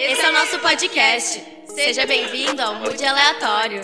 [0.00, 1.44] Esse é o nosso podcast.
[1.74, 3.80] Seja bem-vindo ao Mood Aleatório.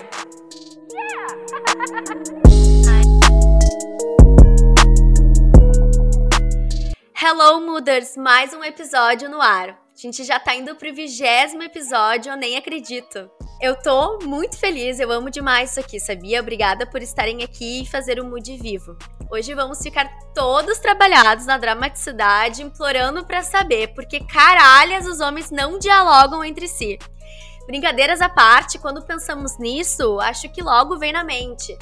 [7.20, 8.16] Hello, Mooders!
[8.16, 9.70] Mais um episódio no ar.
[9.70, 13.28] A gente já tá indo pro vigésimo episódio, eu nem acredito.
[13.60, 16.40] Eu tô muito feliz, eu amo demais isso aqui, sabia?
[16.40, 18.96] Obrigada por estarem aqui e fazer o Mood vivo.
[19.30, 25.78] Hoje vamos ficar todos trabalhados na dramaticidade, implorando para saber porque caralhas os homens não
[25.78, 26.98] dialogam entre si.
[27.66, 31.76] Brincadeiras à parte, quando pensamos nisso, acho que logo vem na mente.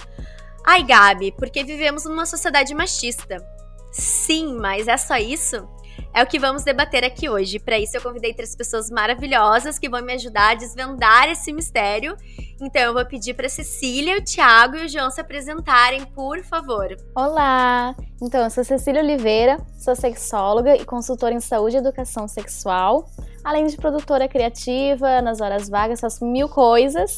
[0.64, 3.44] Ai, Gabi, porque vivemos numa sociedade machista.
[3.90, 5.68] Sim, mas é só isso?
[6.14, 7.58] É o que vamos debater aqui hoje.
[7.58, 12.14] Para isso, eu convidei três pessoas maravilhosas que vão me ajudar a desvendar esse mistério.
[12.60, 16.94] Então, eu vou pedir para Cecília, o Thiago e o João se apresentarem, por favor.
[17.16, 17.96] Olá!
[18.20, 23.08] Então, eu sou Cecília Oliveira, sou sexóloga e consultora em saúde e educação sexual,
[23.42, 27.16] além de produtora criativa, nas horas vagas, faço mil coisas.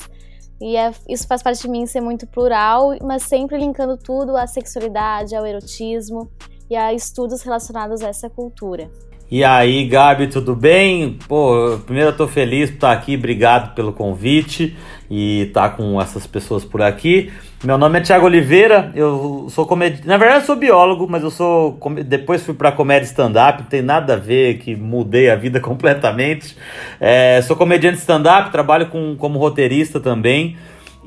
[0.60, 4.46] E é, isso faz parte de mim ser muito plural, mas sempre linkando tudo à
[4.46, 6.30] sexualidade, ao erotismo
[6.70, 8.90] e a estudos relacionados a essa cultura.
[9.30, 11.18] E aí, Gabi, tudo bem?
[11.26, 14.76] Pô, primeiro eu tô feliz por estar aqui, obrigado pelo convite
[15.10, 17.32] e estar com essas pessoas por aqui.
[17.64, 21.30] Meu nome é Thiago Oliveira, eu sou comediante, na verdade eu sou biólogo, mas eu
[21.30, 25.58] sou depois fui para comédia stand-up, não tem nada a ver que mudei a vida
[25.60, 26.54] completamente.
[27.00, 30.56] É, sou comediante stand-up, trabalho com, como roteirista também.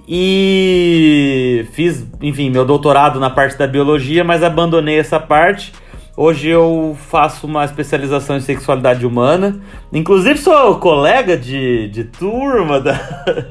[0.08, 5.73] E fiz, enfim, meu doutorado na parte da biologia, mas abandonei essa parte.
[6.16, 9.59] Hoje eu faço uma especialização em sexualidade humana.
[9.91, 12.97] Inclusive sou colega de, de turma da,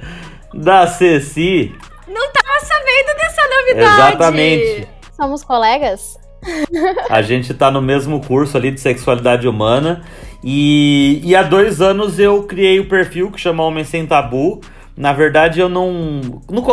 [0.53, 1.75] da Ceci.
[2.09, 4.09] Não tava sabendo dessa novidade.
[4.09, 4.89] Exatamente.
[5.15, 6.19] Somos colegas?
[7.11, 10.03] A gente tá no mesmo curso ali de sexualidade humana.
[10.43, 14.61] E, e há dois anos eu criei o perfil que chama Homem Sem Tabu
[14.97, 16.21] na verdade, eu não.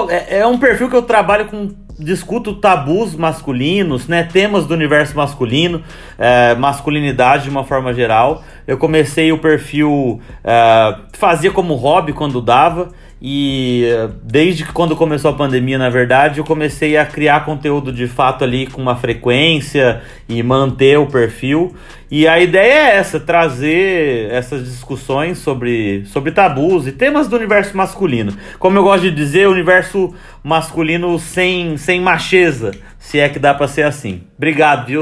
[0.10, 5.16] é, é um perfil que eu trabalho com discuto tabus masculinos, né, temas do universo
[5.16, 5.84] masculino,
[6.18, 8.44] é, masculinidade de uma forma geral.
[8.66, 12.90] Eu comecei o perfil, é, fazia como hobby quando dava,
[13.26, 13.88] e
[14.22, 18.44] desde que quando começou a pandemia, na verdade, eu comecei a criar conteúdo de fato
[18.44, 21.74] ali com uma frequência e manter o perfil.
[22.12, 27.78] E a ideia é essa, trazer essas discussões sobre, sobre tabus e temas do universo
[27.78, 28.36] masculino.
[28.60, 30.14] Como eu gosto de dizer, universo
[30.44, 34.24] masculino sem, sem macheza, se é que dá para ser assim.
[34.36, 35.02] Obrigado, viu,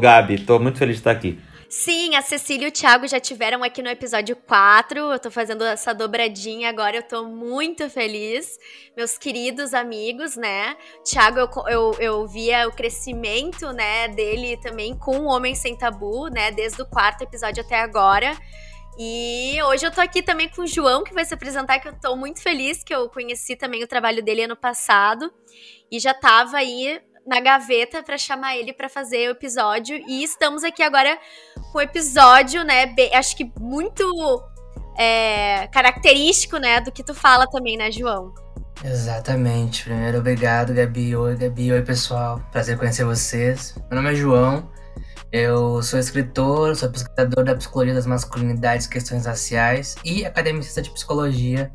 [0.00, 0.38] Gabi?
[0.38, 1.36] Tô muito feliz de estar aqui.
[1.68, 5.00] Sim, a Cecília e o Thiago já tiveram aqui no episódio 4.
[5.00, 8.56] Eu tô fazendo essa dobradinha agora, eu tô muito feliz.
[8.96, 10.76] Meus queridos amigos, né?
[11.04, 16.28] Thiago, eu, eu, eu via o crescimento, né, dele também com o Homem Sem Tabu,
[16.28, 18.36] né, desde o quarto episódio até agora.
[18.96, 22.00] E hoje eu tô aqui também com o João, que vai se apresentar, que eu
[22.00, 25.32] tô muito feliz, que eu conheci também o trabalho dele ano passado.
[25.90, 29.96] E já tava aí na gaveta para chamar ele para fazer o episódio.
[30.06, 31.18] E estamos aqui agora
[31.72, 32.86] com o episódio, né?
[32.86, 34.04] Bem, acho que muito
[34.96, 38.32] é, característico, né, do que tu fala também, né, João?
[38.84, 39.84] Exatamente.
[39.84, 41.16] Primeiro, obrigado, Gabi.
[41.16, 41.72] Oi, Gabi.
[41.72, 42.40] Oi, pessoal.
[42.52, 43.74] Prazer conhecer vocês.
[43.90, 44.70] Meu nome é João.
[45.32, 50.90] Eu sou escritor, sou pesquisador da psicologia das masculinidades e questões raciais e academicista de
[50.90, 51.72] psicologia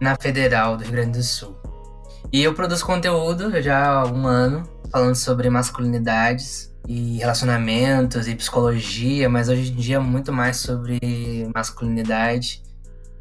[0.00, 1.56] na Federal do Rio Grande do Sul.
[2.32, 9.28] E eu produzo conteúdo já há um ano falando sobre masculinidades e relacionamentos e psicologia,
[9.28, 11.00] mas hoje em dia muito mais sobre
[11.52, 12.62] masculinidade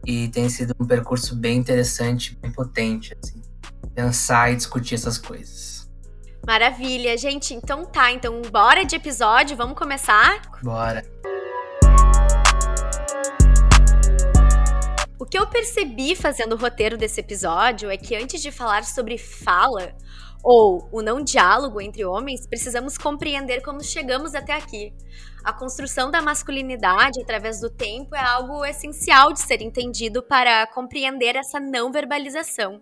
[0.05, 3.41] e tem sido um percurso bem interessante, bem potente, assim,
[3.95, 5.89] pensar e discutir essas coisas.
[6.45, 7.55] Maravilha, gente.
[7.55, 10.43] Então tá, então bora de episódio, vamos começar?
[10.61, 11.03] Bora.
[15.17, 19.17] O que eu percebi fazendo o roteiro desse episódio é que antes de falar sobre
[19.17, 19.95] fala,
[20.43, 24.93] ou o não diálogo entre homens, precisamos compreender como chegamos até aqui.
[25.43, 31.37] A construção da masculinidade através do tempo é algo essencial de ser entendido para compreender
[31.37, 32.81] essa não verbalização.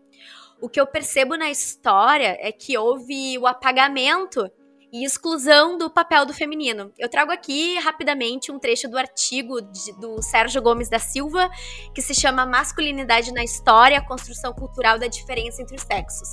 [0.60, 4.50] O que eu percebo na história é que houve o apagamento
[4.92, 6.92] e exclusão do papel do feminino.
[7.00, 11.50] Eu trago aqui rapidamente um trecho do artigo de, do Sérgio Gomes da Silva,
[11.96, 16.28] que se chama Masculinidade na História, a construção cultural da diferença entre os sexos.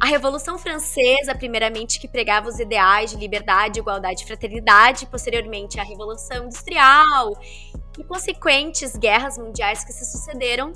[0.00, 5.82] A Revolução Francesa, primeiramente, que pregava os ideais de liberdade, igualdade e fraternidade, posteriormente a
[5.82, 7.38] Revolução Industrial
[7.98, 10.72] e consequentes guerras mundiais que se sucederam,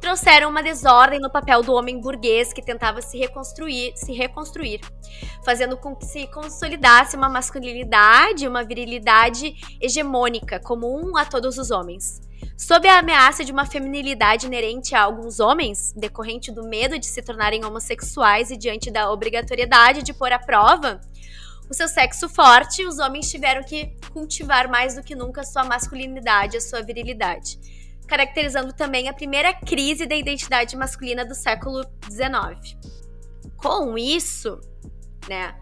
[0.00, 4.80] trouxeram uma desordem no papel do homem burguês que tentava se reconstruir, se reconstruir,
[5.44, 12.25] fazendo com que se consolidasse uma masculinidade, uma virilidade hegemônica comum a todos os homens.
[12.56, 17.20] Sob a ameaça de uma feminilidade inerente a alguns homens, decorrente do medo de se
[17.20, 21.00] tornarem homossexuais e diante da obrigatoriedade de pôr à prova
[21.68, 26.56] o seu sexo forte, os homens tiveram que cultivar mais do que nunca sua masculinidade,
[26.56, 27.58] a sua virilidade,
[28.06, 32.78] caracterizando também a primeira crise da identidade masculina do século XIX.
[33.56, 34.60] Com isso,
[35.28, 35.56] né,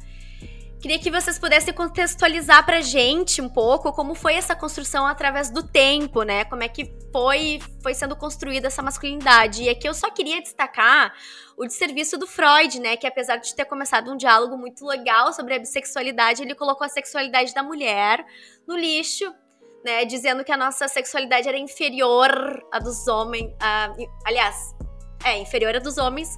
[0.84, 5.66] Queria que vocês pudessem contextualizar pra gente um pouco como foi essa construção através do
[5.66, 6.44] tempo, né?
[6.44, 9.62] Como é que foi, foi sendo construída essa masculinidade.
[9.62, 11.14] E aqui eu só queria destacar
[11.56, 12.98] o desserviço do Freud, né?
[12.98, 16.90] Que apesar de ter começado um diálogo muito legal sobre a bissexualidade, ele colocou a
[16.90, 18.22] sexualidade da mulher
[18.68, 19.34] no lixo,
[19.82, 20.04] né?
[20.04, 23.56] Dizendo que a nossa sexualidade era inferior à dos homens.
[23.58, 23.90] A,
[24.26, 24.54] aliás,
[25.24, 26.28] é, inferior à dos homens,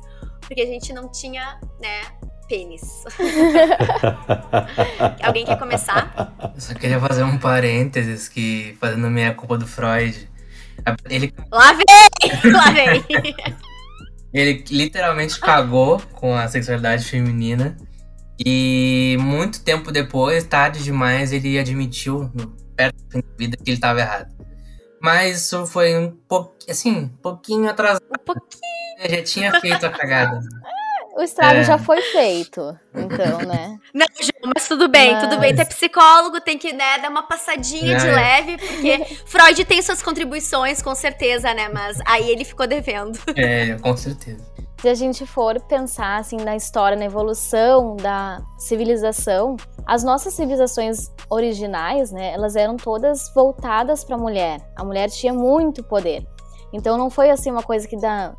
[0.43, 2.01] porque a gente não tinha, né?
[2.49, 3.05] Pênis.
[5.23, 6.33] Alguém quer começar?
[6.55, 10.29] Eu só queria fazer um parênteses que, fazendo minha culpa do Freud,
[11.09, 11.35] ele...
[11.51, 11.85] Lá vem!
[12.53, 13.05] Lá vem!
[14.33, 17.77] ele literalmente cagou com a sexualidade feminina
[18.39, 22.31] e muito tempo depois, tarde demais, ele admitiu,
[22.77, 24.35] perto da vida, que ele estava errado.
[25.01, 28.05] Mas isso foi um pouquinho, assim, um pouquinho atrasado.
[28.05, 28.63] Um pouquinho.
[28.99, 30.41] Ele já tinha feito a cagada.
[31.17, 31.65] O estrago é.
[31.65, 33.79] já foi feito, então, né?
[33.95, 35.25] Não, Ju, mas tudo bem, mas...
[35.25, 35.55] tudo bem.
[35.55, 37.99] Tu é psicólogo, tem que né, dar uma passadinha é.
[37.99, 41.71] de leve, porque Freud tem suas contribuições, com certeza, né?
[41.71, 43.19] Mas aí ele ficou devendo.
[43.35, 44.45] É, com certeza.
[44.79, 51.11] Se a gente for pensar assim na história, na evolução da civilização, as nossas civilizações
[51.31, 54.61] originais, né, elas eram todas voltadas para a mulher.
[54.77, 56.27] A mulher tinha muito poder.
[56.75, 58.35] Então não foi assim uma coisa que da,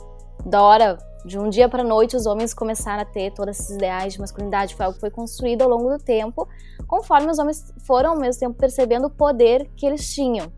[0.45, 0.97] da hora
[1.27, 4.73] de um dia para noite os homens começaram a ter todos esses ideais de masculinidade,
[4.75, 6.47] foi algo que foi construído ao longo do tempo,
[6.87, 10.51] conforme os homens foram ao mesmo tempo percebendo o poder que eles tinham.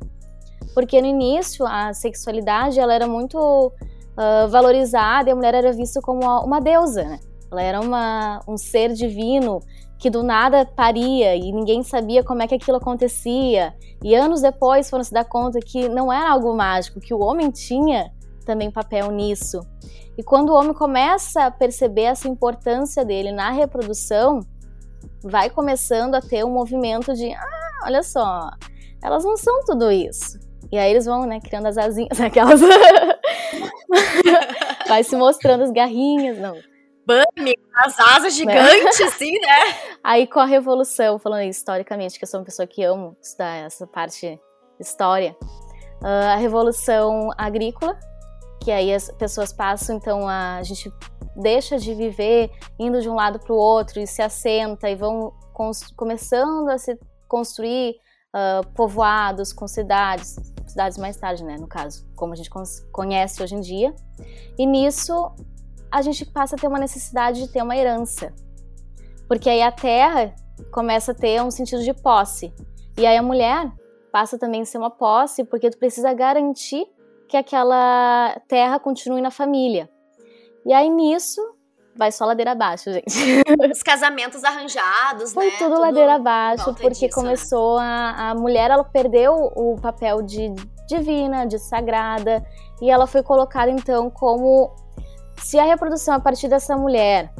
[0.74, 6.00] Porque no início a sexualidade ela era muito uh, valorizada e a mulher era vista
[6.00, 7.20] como uma deusa, né?
[7.52, 9.60] Ela era uma, um ser divino
[9.98, 13.74] que do nada paria e ninguém sabia como é que aquilo acontecia.
[14.04, 17.50] E anos depois foram se dar conta que não era algo mágico, que o homem
[17.50, 18.12] tinha
[18.46, 19.62] também papel nisso.
[20.20, 24.42] E quando o homem começa a perceber essa importância dele na reprodução,
[25.24, 28.52] vai começando a ter um movimento de, ah, olha só,
[29.02, 30.38] elas não são tudo isso.
[30.70, 32.60] E aí eles vão, né, criando as asinhas, aquelas.
[34.90, 36.58] vai se mostrando as garrinhas, não.
[37.08, 38.52] Bame, as asas né?
[38.52, 39.74] gigantes, assim, né?
[40.04, 43.88] Aí com a revolução, falando historicamente, que eu sou uma pessoa que amo estudar essa
[43.88, 44.38] parte
[44.82, 45.34] história,
[46.04, 47.98] ah, a revolução agrícola
[48.62, 50.92] que aí as pessoas passam, então a, gente
[51.36, 55.34] deixa de viver indo de um lado para o outro e se assenta e vão
[55.96, 56.98] começando a se
[57.28, 57.96] construir
[58.36, 60.36] uh, povoados com cidades,
[60.68, 62.50] cidades mais tarde, né, no caso, como a gente
[62.92, 63.94] conhece hoje em dia.
[64.58, 65.32] E nisso
[65.92, 68.34] a gente passa a ter uma necessidade de ter uma herança,
[69.28, 70.34] porque aí a terra
[70.72, 72.54] começa a ter um sentido de posse
[72.98, 73.72] e aí a mulher
[74.12, 76.86] passa também a ser uma posse, porque tu precisa garantir
[77.30, 79.90] que aquela terra continue na família.
[80.66, 81.42] E aí nisso
[81.96, 83.06] vai só ladeira abaixo, gente.
[83.72, 85.52] Os casamentos arranjados, Foi né?
[85.58, 87.10] tudo, tudo ladeira abaixo, porque disso, né?
[87.12, 87.86] começou né?
[87.86, 90.54] a, a mulher, ela perdeu o papel de
[90.88, 92.44] divina, de sagrada,
[92.82, 94.74] e ela foi colocada então como
[95.38, 97.32] se a reprodução a partir dessa mulher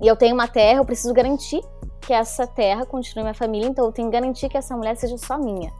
[0.00, 1.62] e eu tenho uma terra, eu preciso garantir
[2.00, 5.16] que essa terra continue minha família, então eu tenho que garantir que essa mulher seja
[5.16, 5.72] só minha,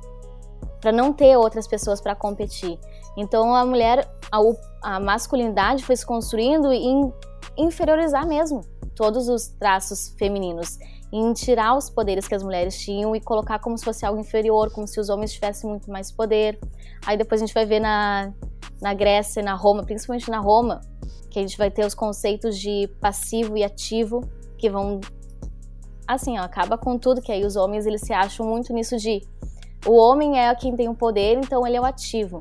[0.80, 2.78] para não ter outras pessoas para competir.
[3.16, 4.38] Então a mulher, a,
[4.82, 7.12] a masculinidade foi se construindo em
[7.56, 8.62] inferiorizar mesmo
[8.94, 10.78] todos os traços femininos,
[11.12, 14.70] em tirar os poderes que as mulheres tinham e colocar como se fosse algo inferior,
[14.72, 16.58] como se os homens tivessem muito mais poder.
[17.06, 18.32] Aí depois a gente vai ver na,
[18.80, 20.80] na Grécia e na Roma, principalmente na Roma,
[21.30, 24.20] que a gente vai ter os conceitos de passivo e ativo
[24.58, 25.00] que vão
[26.06, 29.22] assim, ó, acaba com tudo que aí os homens eles se acham muito nisso de
[29.86, 32.40] o homem é quem tem o poder, então ele é o ativo.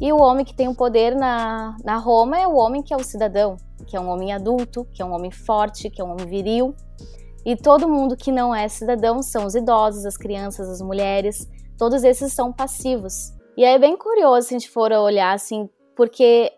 [0.00, 2.96] E o homem que tem o poder na, na Roma é o homem que é
[2.96, 6.12] o cidadão, que é um homem adulto, que é um homem forte, que é um
[6.12, 6.74] homem viril.
[7.44, 12.02] E todo mundo que não é cidadão são os idosos, as crianças, as mulheres, todos
[12.02, 13.32] esses são passivos.
[13.56, 16.50] E aí é bem curioso se a gente for olhar assim, porque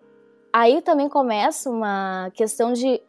[0.53, 3.03] aí também começa uma questão de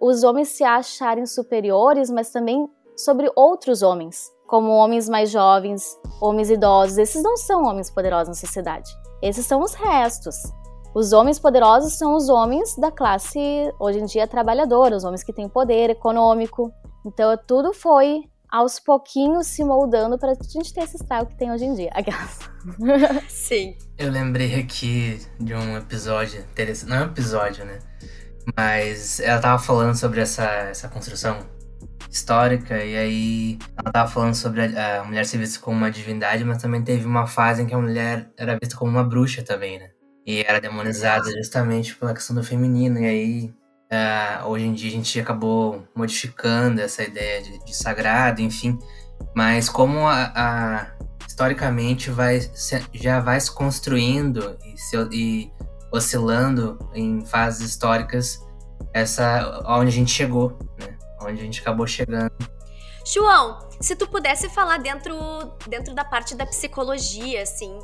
[0.00, 6.50] os homens se acharem superiores, mas também sobre outros homens, como homens mais jovens, homens
[6.50, 6.98] idosos.
[6.98, 8.90] Esses não são homens poderosos na sociedade.
[9.22, 10.36] Esses são os restos.
[10.94, 13.38] Os homens poderosos são os homens da classe,
[13.78, 16.72] hoje em dia, trabalhadora, os homens que têm poder econômico.
[17.04, 21.52] Então, tudo foi aos pouquinhos se moldando para a gente ter esse style que tem
[21.52, 21.90] hoje em dia.
[21.94, 22.38] Aquelas.
[23.28, 23.76] Sim.
[23.98, 26.88] Eu lembrei aqui de um episódio interessante.
[26.88, 27.78] Não é um episódio, né?
[28.56, 31.38] Mas ela tava falando sobre essa, essa construção
[32.10, 36.44] histórica, e aí ela tava falando sobre a, a, mulher ser vista como uma divindade,
[36.44, 39.78] mas também teve uma fase em que a mulher era vista como uma bruxa também,
[39.78, 39.90] né?
[40.26, 43.54] E era demonizada justamente pela questão do feminino, e aí
[43.92, 48.78] uh, hoje em dia a gente acabou modificando essa ideia de, de sagrado, enfim.
[49.34, 50.86] Mas como a, a,
[51.26, 52.40] historicamente vai
[52.92, 55.50] já vai se construindo e, se, e
[55.92, 58.40] oscilando em fases históricas
[58.92, 60.95] essa onde a gente chegou, né?
[61.26, 62.32] Onde a gente acabou chegando.
[63.04, 65.14] João, se tu pudesse falar dentro
[65.68, 67.78] dentro da parte da psicologia, assim,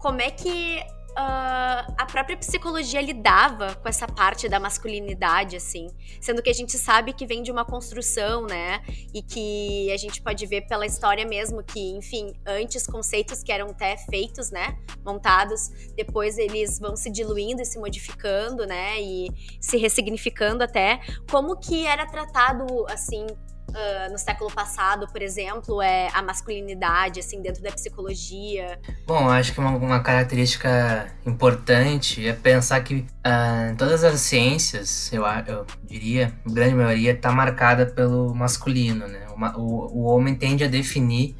[0.00, 0.82] como é que
[1.18, 5.88] uh, a própria psicologia lidava com essa parte da masculinidade, assim,
[6.20, 10.20] sendo que a gente sabe que vem de uma construção, né, e que a gente
[10.22, 15.68] pode ver pela história mesmo que, enfim, antes conceitos que eram até feitos, né, montados,
[15.96, 19.28] depois eles vão se diluindo e se modificando, né, e
[19.60, 23.26] se ressignificando até, como que era tratado, assim,
[23.74, 28.78] uh, no século passado, por exemplo, é a masculinidade, assim, dentro da psicologia?
[29.06, 35.24] Bom, acho que uma, uma característica importante é pensar que uh, todas as ciências, eu,
[35.46, 39.26] eu diria, grande maioria, está marcada pelo masculino, né?
[39.28, 41.36] O, o, o homem tende a definir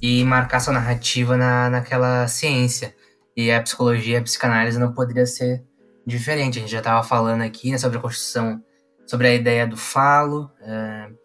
[0.00, 2.94] e marcar sua narrativa na, naquela ciência.
[3.36, 5.64] E a psicologia, a psicanálise não poderia ser
[6.06, 6.58] diferente.
[6.58, 8.62] A gente já estava falando aqui né, sobre a construção,
[9.06, 11.23] sobre a ideia do falo, uh,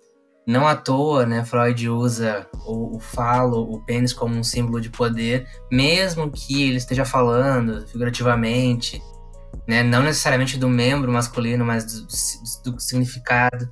[0.49, 4.89] não à toa, né, Freud usa o, o falo, o pênis como um símbolo de
[4.89, 8.99] poder, mesmo que ele esteja falando figurativamente,
[9.67, 13.71] né, não necessariamente do membro masculino, mas do, do significado.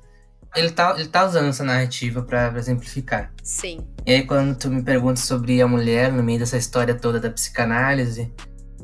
[0.54, 3.32] Ele tá, ele tá usando essa narrativa para exemplificar.
[3.42, 3.80] Sim.
[4.06, 7.28] E aí, quando tu me pergunta sobre a mulher no meio dessa história toda da
[7.28, 8.32] psicanálise,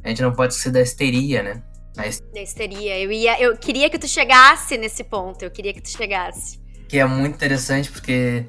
[0.03, 1.63] a gente não pode esquecer da histeria, né?
[1.97, 2.99] Da histeria.
[2.99, 6.64] Eu, ia, eu queria que tu chegasse nesse ponto, eu queria que tu chegasse
[6.95, 8.47] que é muito interessante porque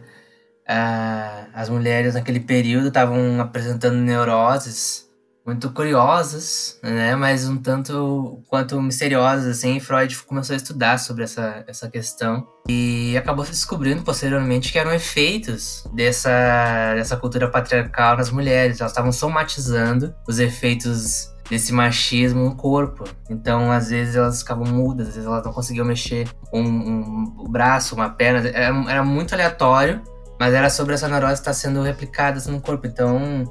[0.69, 5.09] uh, as mulheres naquele período estavam apresentando neuroses
[5.43, 11.63] muito curiosas, né, mas um tanto quanto misteriosas, assim, Freud começou a estudar sobre essa,
[11.67, 12.47] essa questão.
[12.69, 18.91] E acabou se descobrindo posteriormente que eram efeitos dessa, dessa cultura patriarcal nas mulheres, elas
[18.91, 23.03] estavam somatizando os efeitos desse machismo no corpo.
[23.29, 27.95] Então, às vezes elas ficavam mudas, às vezes elas não conseguiam mexer um, um braço,
[27.95, 28.47] uma perna.
[28.49, 30.01] Era, era, muito aleatório,
[30.39, 32.87] mas era sobre essa neurose estar sendo replicada no corpo.
[32.87, 33.43] Então,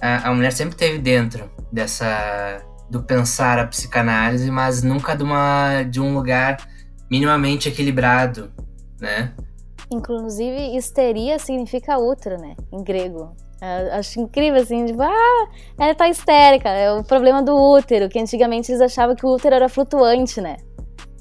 [0.00, 5.82] a, a mulher sempre teve dentro dessa do pensar a psicanálise, mas nunca de uma
[5.82, 6.56] de um lugar
[7.10, 8.50] minimamente equilibrado,
[8.98, 9.34] né?
[9.90, 12.54] Inclusive, histeria significa útero, né?
[12.72, 13.34] Em grego.
[13.60, 15.48] Acho incrível, assim, tipo, ah,
[15.78, 16.68] ela tá histérica.
[16.68, 20.56] É o problema do útero, que antigamente eles achavam que o útero era flutuante, né?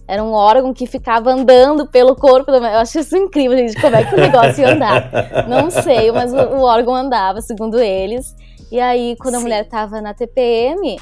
[0.07, 2.51] Era um órgão que ficava andando pelo corpo.
[2.51, 5.11] Eu acho isso incrível, gente, como é que o negócio ia andar.
[5.49, 8.35] Não sei, mas o, o órgão andava, segundo eles.
[8.71, 9.43] E aí, quando a Sim.
[9.43, 10.97] mulher tava na TPM,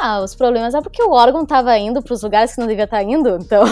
[0.00, 2.84] ah, os problemas é porque o órgão tava indo para os lugares que não devia
[2.84, 3.64] estar tá indo, então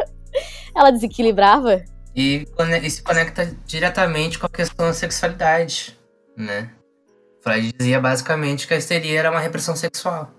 [0.74, 1.82] ela desequilibrava.
[2.14, 2.46] E,
[2.82, 5.95] e se conecta diretamente com a questão da sexualidade
[6.36, 6.70] né?
[7.40, 10.30] Freud dizia basicamente que a histeria era uma repressão sexual.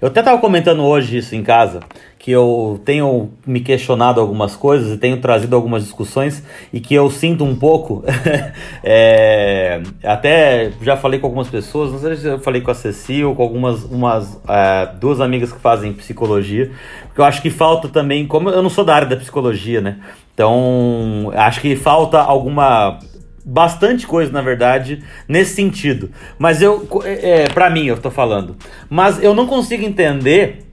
[0.00, 1.80] Eu até estava comentando hoje isso em casa,
[2.18, 6.42] que eu tenho me questionado algumas coisas e tenho trazido algumas discussões
[6.72, 8.02] e que eu sinto um pouco.
[8.82, 13.34] é, até já falei com algumas pessoas, não sei se eu falei com a Cecil,
[13.34, 16.70] com algumas umas, é, duas amigas que fazem psicologia,
[17.06, 19.98] porque eu acho que falta também, como eu não sou da área da psicologia, né?
[20.32, 22.98] Então acho que falta alguma
[23.44, 26.10] bastante coisa, na verdade, nesse sentido.
[26.38, 28.56] Mas eu, é, é para mim, eu tô falando.
[28.88, 30.64] Mas eu não consigo entender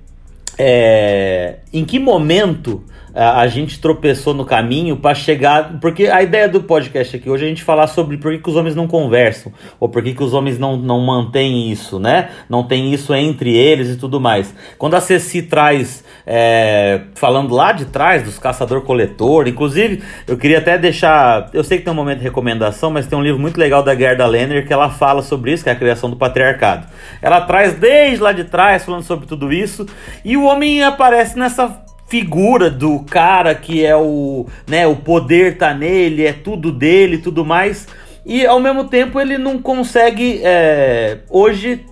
[0.58, 5.80] é, em que momento a, gente tropeçou no caminho para chegar.
[5.80, 8.50] Porque a ideia do podcast aqui hoje é a gente falar sobre por que, que
[8.50, 12.30] os homens não conversam, ou por que, que os homens não, não mantêm isso, né?
[12.50, 14.54] Não tem isso entre eles e tudo mais.
[14.78, 20.78] Quando a Ceci traz, é, falando lá de trás dos caçador-coletor, inclusive, eu queria até
[20.78, 21.50] deixar.
[21.54, 23.96] Eu sei que tem um momento de recomendação, mas tem um livro muito legal da
[23.96, 26.88] Gerda Lerner que ela fala sobre isso, que é a criação do patriarcado.
[27.22, 29.86] Ela traz desde lá de trás, falando sobre tudo isso,
[30.24, 35.74] e o homem aparece nessa figura do cara que é o, né, o poder tá
[35.74, 37.88] nele, é tudo dele, tudo mais.
[38.26, 41.86] E ao mesmo tempo ele não consegue é, hoje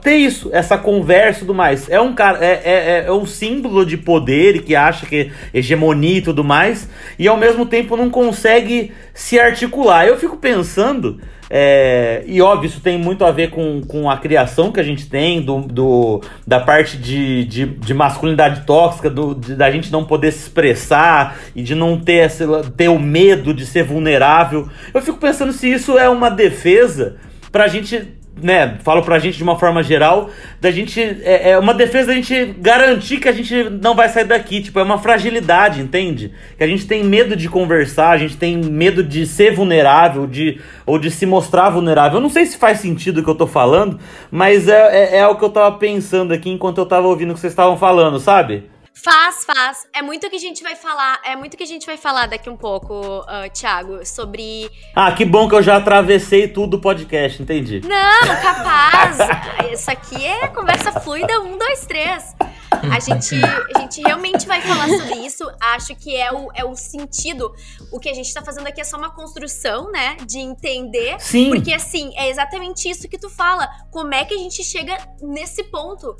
[0.00, 1.90] ter isso, essa conversa e tudo mais.
[1.90, 6.18] É um cara, é, é, é, um símbolo de poder que acha que é hegemonia
[6.18, 10.06] e tudo mais, e ao mesmo tempo não consegue se articular.
[10.06, 14.72] Eu fico pensando, é, e óbvio, isso tem muito a ver com, com a criação
[14.72, 19.54] que a gente tem, do, do da parte de, de, de masculinidade tóxica, do, de,
[19.54, 22.30] da gente não poder se expressar e de não ter,
[22.76, 24.68] ter o medo de ser vulnerável.
[24.92, 27.16] Eu fico pensando se isso é uma defesa
[27.52, 30.28] pra gente né, falo pra gente de uma forma geral,
[30.60, 31.00] da gente.
[31.00, 34.60] É, é, uma defesa da gente garantir que a gente não vai sair daqui.
[34.60, 36.32] Tipo, é uma fragilidade, entende?
[36.56, 40.60] Que a gente tem medo de conversar, a gente tem medo de ser vulnerável, de,
[40.84, 42.18] ou de se mostrar vulnerável.
[42.18, 43.98] Eu não sei se faz sentido o que eu tô falando,
[44.30, 47.34] mas é, é, é o que eu tava pensando aqui enquanto eu tava ouvindo o
[47.34, 48.64] que vocês estavam falando, sabe?
[49.02, 49.86] Faz, faz.
[49.92, 52.48] É muito que a gente vai falar, é muito que a gente vai falar daqui
[52.48, 54.70] um pouco, uh, Thiago, sobre.
[54.94, 57.82] Ah, que bom que eu já atravessei tudo o podcast, entendi.
[57.84, 59.18] Não, capaz!
[59.70, 62.34] Isso aqui é conversa fluida, um, dois, três.
[62.70, 63.34] A gente,
[63.74, 65.44] a gente realmente vai falar sobre isso.
[65.60, 67.52] Acho que é o, é o sentido.
[67.92, 70.16] O que a gente tá fazendo aqui é só uma construção, né?
[70.26, 71.16] De entender.
[71.20, 71.50] Sim.
[71.50, 73.68] Porque, assim, é exatamente isso que tu fala.
[73.90, 76.16] Como é que a gente chega nesse ponto?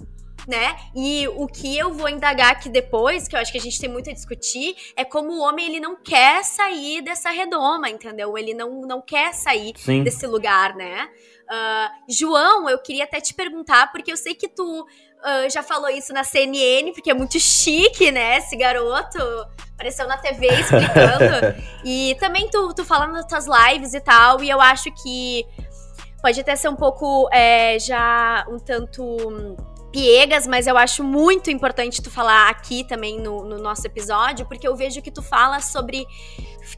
[0.46, 0.76] Né?
[0.94, 3.88] E o que eu vou indagar aqui depois, que eu acho que a gente tem
[3.88, 8.38] muito a discutir, é como o homem ele não quer sair dessa redoma, entendeu?
[8.38, 10.04] Ele não, não quer sair Sim.
[10.04, 11.08] desse lugar, né?
[11.46, 15.88] Uh, João, eu queria até te perguntar, porque eu sei que tu uh, já falou
[15.90, 18.38] isso na CNN, porque é muito chique, né?
[18.38, 19.18] Esse garoto
[19.74, 21.62] apareceu na TV explicando.
[21.84, 25.44] e também tu, tu falando nas tuas lives e tal, e eu acho que
[26.22, 29.56] pode até ser um pouco é, já um tanto
[29.92, 34.66] piegas, mas eu acho muito importante tu falar aqui também no, no, nosso episódio, porque
[34.66, 36.06] eu vejo que tu fala sobre.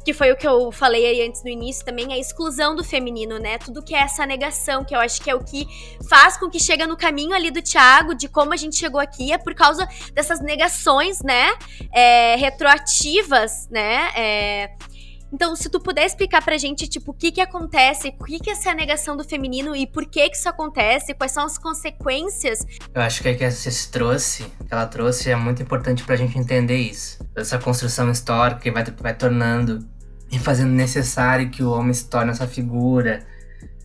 [0.04, 3.38] Que foi o que eu falei aí antes no início também, a exclusão do feminino,
[3.38, 3.56] né?
[3.56, 5.66] Tudo que é essa negação, que eu acho que é o que
[6.08, 9.32] faz com que chega no caminho ali do Thiago, de como a gente chegou aqui,
[9.32, 11.54] é por causa dessas negações, né?
[11.92, 14.10] É, retroativas, né?
[14.14, 14.70] É,
[15.32, 18.50] então, se tu puder explicar pra gente, tipo, o que que acontece, o que que
[18.50, 22.61] é essa negação do feminino e por que que isso acontece, quais são as consequências.
[22.94, 26.16] Eu acho que a que a Cis trouxe, que ela trouxe, é muito importante pra
[26.16, 27.18] gente entender isso.
[27.37, 29.87] Essa construção histórica que vai, vai tornando
[30.31, 33.22] e fazendo necessário que o homem se torne essa figura,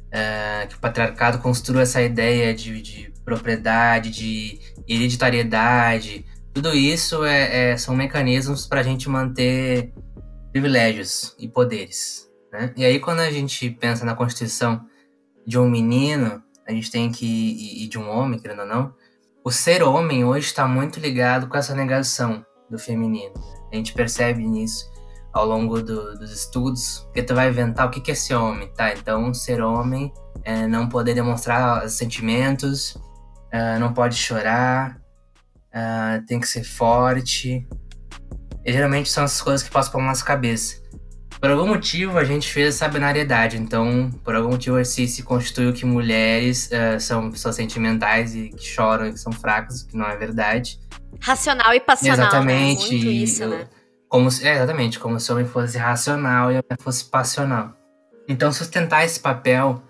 [0.07, 6.25] uh, que o patriarcado construa essa ideia de, de propriedade, de hereditariedade.
[6.53, 9.91] Tudo isso é, é, são mecanismos para a gente manter
[10.53, 12.29] privilégios e poderes.
[12.51, 12.71] Né?
[12.77, 14.85] E aí, quando a gente pensa na constituição
[15.45, 17.83] de um menino, a gente tem que.
[17.83, 18.93] e, de um homem, querendo ou não,
[19.43, 23.33] o ser homem hoje está muito ligado com essa negação do feminino.
[23.71, 24.89] A gente percebe nisso
[25.33, 28.71] ao longo do, dos estudos, porque tu vai inventar o que, que é ser homem,
[28.73, 28.93] tá?
[28.93, 30.13] Então, ser homem
[30.43, 32.95] é não poder demonstrar sentimentos,
[33.51, 35.01] é, não pode chorar,
[35.71, 37.67] é, tem que ser forte,
[38.65, 40.81] e geralmente são essas coisas que passam pela nossa cabeça.
[41.39, 45.73] Por algum motivo a gente fez essa binariedade, então por algum motivo se, se constituiu
[45.73, 50.05] que mulheres uh, são pessoas sentimentais e que choram e que são fracas, que não
[50.05, 50.79] é verdade.
[51.19, 52.17] Racional e passional.
[52.17, 52.23] Né?
[52.23, 52.83] Exatamente.
[52.83, 52.91] Né?
[52.91, 53.67] Muito isso, né?
[54.07, 57.73] Como se, é, exatamente, como se o homem fosse racional e a mulher fosse passional.
[58.25, 59.83] Então sustentar esse papel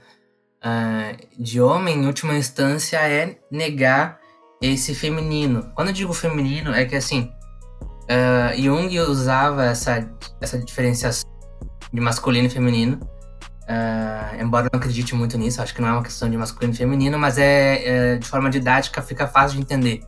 [0.63, 4.19] uh, de homem, em última instância, é negar
[4.59, 5.71] esse feminino.
[5.75, 7.31] Quando eu digo feminino, é que assim,
[8.03, 10.09] Uh, Jung usava essa,
[10.41, 11.29] essa diferenciação
[11.91, 12.99] de masculino e feminino.
[13.63, 16.73] Uh, embora eu não acredite muito nisso, acho que não é uma questão de masculino
[16.73, 20.01] e feminino, mas é, é de forma didática fica fácil de entender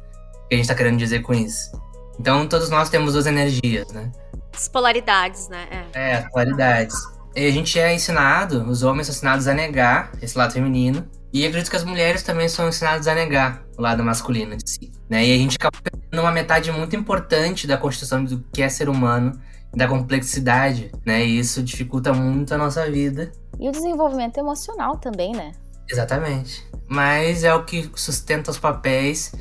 [0.44, 1.72] o que a gente está querendo dizer com isso.
[2.20, 4.12] Então todos nós temos duas energias, né?
[4.54, 5.68] As polaridades, né?
[5.94, 6.96] É, é as polaridades.
[7.36, 11.06] E a gente é ensinado, os homens são ensinados a negar esse lado feminino,
[11.36, 14.90] e acredito que as mulheres também são ensinadas a negar o lado masculino de si.
[15.10, 15.26] Né?
[15.26, 18.88] E a gente acaba perdendo uma metade muito importante da construção do que é ser
[18.88, 19.38] humano,
[19.76, 21.26] da complexidade, né?
[21.26, 23.34] E isso dificulta muito a nossa vida.
[23.60, 25.52] E o desenvolvimento emocional também, né?
[25.92, 26.66] Exatamente.
[26.88, 29.34] Mas é o que sustenta os papéis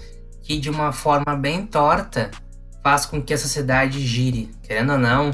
[0.43, 2.33] que, de uma forma bem torta,
[2.83, 4.51] faz com que a sociedade gire.
[4.65, 5.31] Querendo ou não,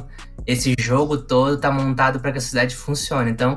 [0.47, 3.31] esse jogo todo tá montado para que a sociedade funcione.
[3.31, 3.57] Então,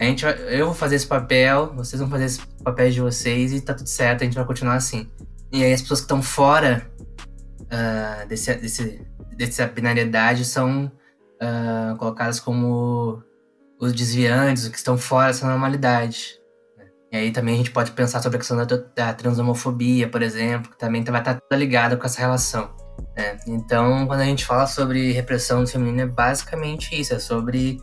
[0.00, 3.52] a gente vai, eu vou fazer esse papel, vocês vão fazer esse papel de vocês
[3.52, 5.06] e tá tudo certo, a gente vai continuar assim.
[5.52, 6.90] E aí as pessoas que estão fora
[7.64, 10.90] uh, desse, desse, dessa binariedade são
[11.42, 13.22] uh, colocadas como
[13.78, 16.40] os desviantes, os que estão fora dessa normalidade.
[17.12, 20.70] E aí também a gente pode pensar sobre a questão da, da transhomofobia, por exemplo,
[20.70, 22.70] que também vai estar toda ligada com essa relação.
[23.14, 23.38] Né?
[23.46, 27.82] Então, quando a gente fala sobre repressão do feminino, é basicamente isso, é sobre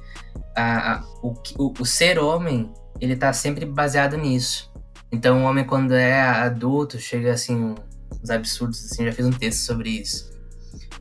[0.58, 4.72] a, o, o, o, ser homem, ele tá sempre baseado nisso.
[5.12, 7.76] Então o homem quando é adulto chega assim
[8.22, 10.32] uns absurdos assim, já fiz um texto sobre isso.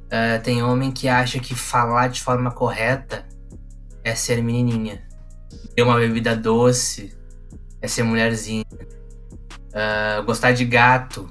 [0.06, 3.26] Uh, tem homem que acha que falar de forma correta
[4.04, 5.02] é ser menininha.
[5.74, 7.16] Ter uma bebida doce
[7.80, 8.64] é ser mulherzinha.
[9.70, 11.28] Uh, gostar de gato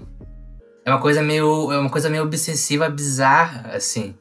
[0.83, 4.15] é uma coisa meio é uma coisa meio obsessiva, bizarra, assim.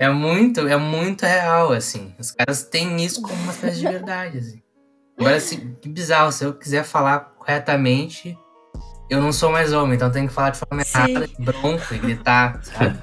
[0.00, 2.14] É muito, é muito real, assim.
[2.18, 4.62] Os caras têm isso como uma espécie de verdade, assim.
[5.18, 8.34] Agora, assim, que bizarro, se eu quiser falar corretamente,
[9.10, 11.98] eu não sou mais homem, então eu tenho que falar de forma errada, bronco e
[11.98, 12.98] gritar, sabe?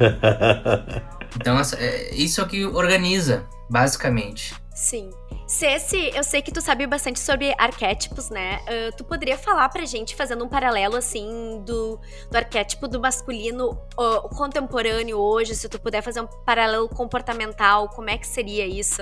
[1.39, 4.55] então, é, isso é o que organiza, basicamente.
[4.77, 5.09] Sim.
[5.47, 8.59] Ceci, eu sei que tu sabe bastante sobre arquétipos, né?
[8.59, 13.71] Uh, tu poderia falar pra gente, fazendo um paralelo, assim, do, do arquétipo do masculino
[13.71, 19.01] uh, contemporâneo hoje, se tu puder fazer um paralelo comportamental, como é que seria isso?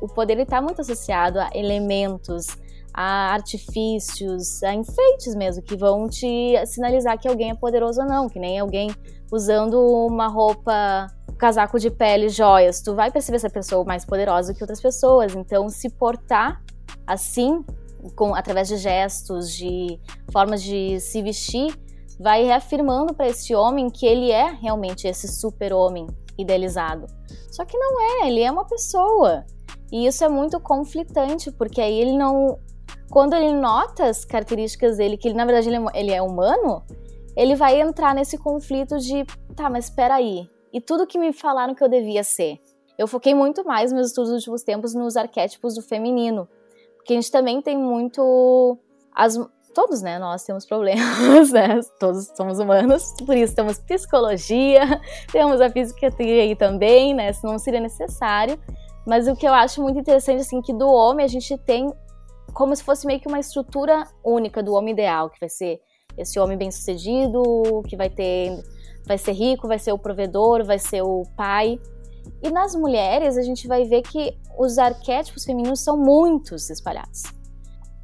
[0.00, 2.48] O poder está muito associado a elementos,
[2.92, 8.28] a artifícios, a enfeites mesmo, que vão te sinalizar que alguém é poderoso ou não,
[8.28, 8.90] que nem alguém
[9.34, 12.80] usando uma roupa, casaco de pele, joias.
[12.80, 15.34] Tu vai perceber essa pessoa mais poderosa que outras pessoas.
[15.34, 16.62] Então, se portar
[17.04, 17.64] assim,
[18.14, 19.98] com, através de gestos, de
[20.30, 21.76] formas de se vestir,
[22.18, 26.06] vai reafirmando para esse homem que ele é realmente esse super-homem
[26.38, 27.06] idealizado.
[27.50, 29.44] Só que não é, ele é uma pessoa.
[29.90, 32.56] E isso é muito conflitante, porque aí ele não
[33.10, 36.82] quando ele nota as características dele, que ele, na verdade ele é, ele é humano,
[37.36, 39.24] ele vai entrar nesse conflito de,
[39.56, 42.58] tá, mas espera aí, e tudo que me falaram que eu devia ser?
[42.96, 46.48] Eu foquei muito mais meus estudos nos últimos tempos nos arquétipos do feminino,
[46.96, 48.78] porque a gente também tem muito
[49.14, 49.36] as
[49.74, 51.80] todos, né, nós temos problemas, né?
[51.98, 55.00] Todos somos humanos, por isso temos psicologia,
[55.32, 57.32] temos a psiquiatria aí também, né?
[57.32, 58.58] Se não seria necessário.
[59.04, 61.92] Mas o que eu acho muito interessante, assim, que do homem a gente tem
[62.54, 65.80] como se fosse meio que uma estrutura única do homem ideal, que vai ser
[66.16, 67.42] esse homem bem-sucedido,
[67.88, 68.62] que vai ter
[69.06, 71.78] vai ser rico, vai ser o provedor, vai ser o pai.
[72.42, 77.22] E nas mulheres a gente vai ver que os arquétipos femininos são muitos espalhados.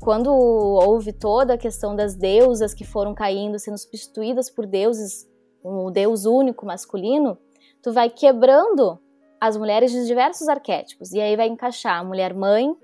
[0.00, 5.28] Quando houve toda a questão das deusas que foram caindo, sendo substituídas por deuses,
[5.64, 7.36] um deus único masculino,
[7.82, 8.98] tu vai quebrando
[9.40, 11.12] as mulheres de diversos arquétipos.
[11.12, 12.74] E aí vai encaixar a mulher mãe,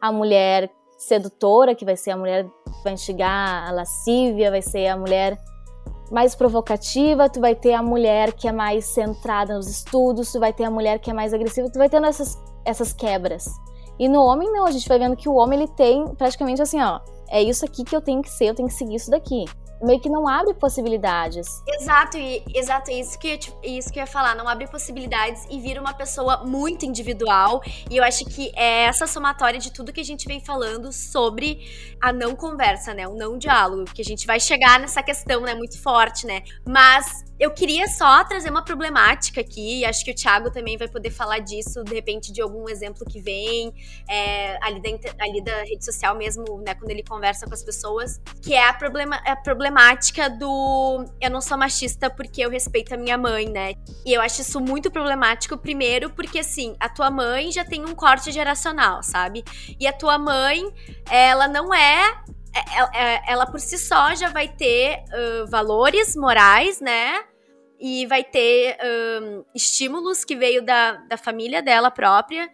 [0.00, 4.86] a mulher sedutora, que vai ser a mulher que vai instigar a lascívia, vai ser
[4.88, 5.38] a mulher
[6.10, 10.52] mais provocativa, tu vai ter a mulher que é mais centrada nos estudos, tu vai
[10.52, 13.46] ter a mulher que é mais agressiva, tu vai tendo essas, essas quebras.
[13.98, 16.80] E no homem não, a gente vai vendo que o homem ele tem praticamente assim,
[16.80, 19.46] ó, é isso aqui que eu tenho que ser, eu tenho que seguir isso daqui
[19.82, 21.46] meio que não abre possibilidades.
[21.66, 25.60] Exato, e exato, isso que, eu, isso que eu ia falar, não abre possibilidades e
[25.60, 27.60] vira uma pessoa muito individual.
[27.90, 31.60] E eu acho que é essa somatória de tudo que a gente vem falando sobre
[32.00, 33.06] a não conversa, né?
[33.06, 36.42] O não diálogo, que a gente vai chegar nessa questão, né, muito forte, né?
[36.64, 41.10] Mas eu queria só trazer uma problemática aqui, acho que o Thiago também vai poder
[41.10, 43.72] falar disso, de repente, de algum exemplo que vem,
[44.08, 48.20] é, ali, da, ali da rede social mesmo, né, quando ele conversa com as pessoas,
[48.40, 52.96] que é a, problema, a problemática do eu não sou machista porque eu respeito a
[52.96, 53.74] minha mãe, né?
[54.04, 57.94] E eu acho isso muito problemático, primeiro, porque assim, a tua mãe já tem um
[57.94, 59.44] corte geracional, sabe?
[59.78, 60.62] E a tua mãe,
[61.10, 62.22] ela não é
[62.74, 67.22] ela, é, é, ela por si só já vai ter uh, valores morais, né?
[67.78, 68.78] E vai ter
[69.22, 72.48] um, estímulos que veio da, da família dela própria.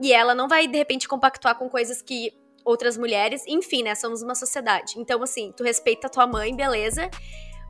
[0.00, 2.32] E ela não vai, de repente, compactuar com coisas que
[2.64, 3.44] outras mulheres.
[3.46, 3.94] Enfim, né?
[3.94, 4.94] Somos uma sociedade.
[4.96, 7.10] Então, assim, tu respeita a tua mãe, beleza.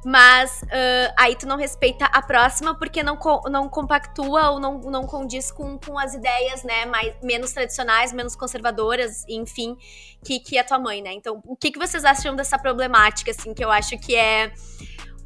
[0.04, 3.16] Mas uh, aí tu não respeita a próxima porque não,
[3.50, 8.34] não compactua ou não, não condiz com, com as ideias, né, mais, menos tradicionais, menos
[8.34, 9.76] conservadoras, enfim,
[10.24, 11.12] que, que a tua mãe, né?
[11.12, 14.52] Então, o que, que vocês acham dessa problemática, assim, que eu acho que é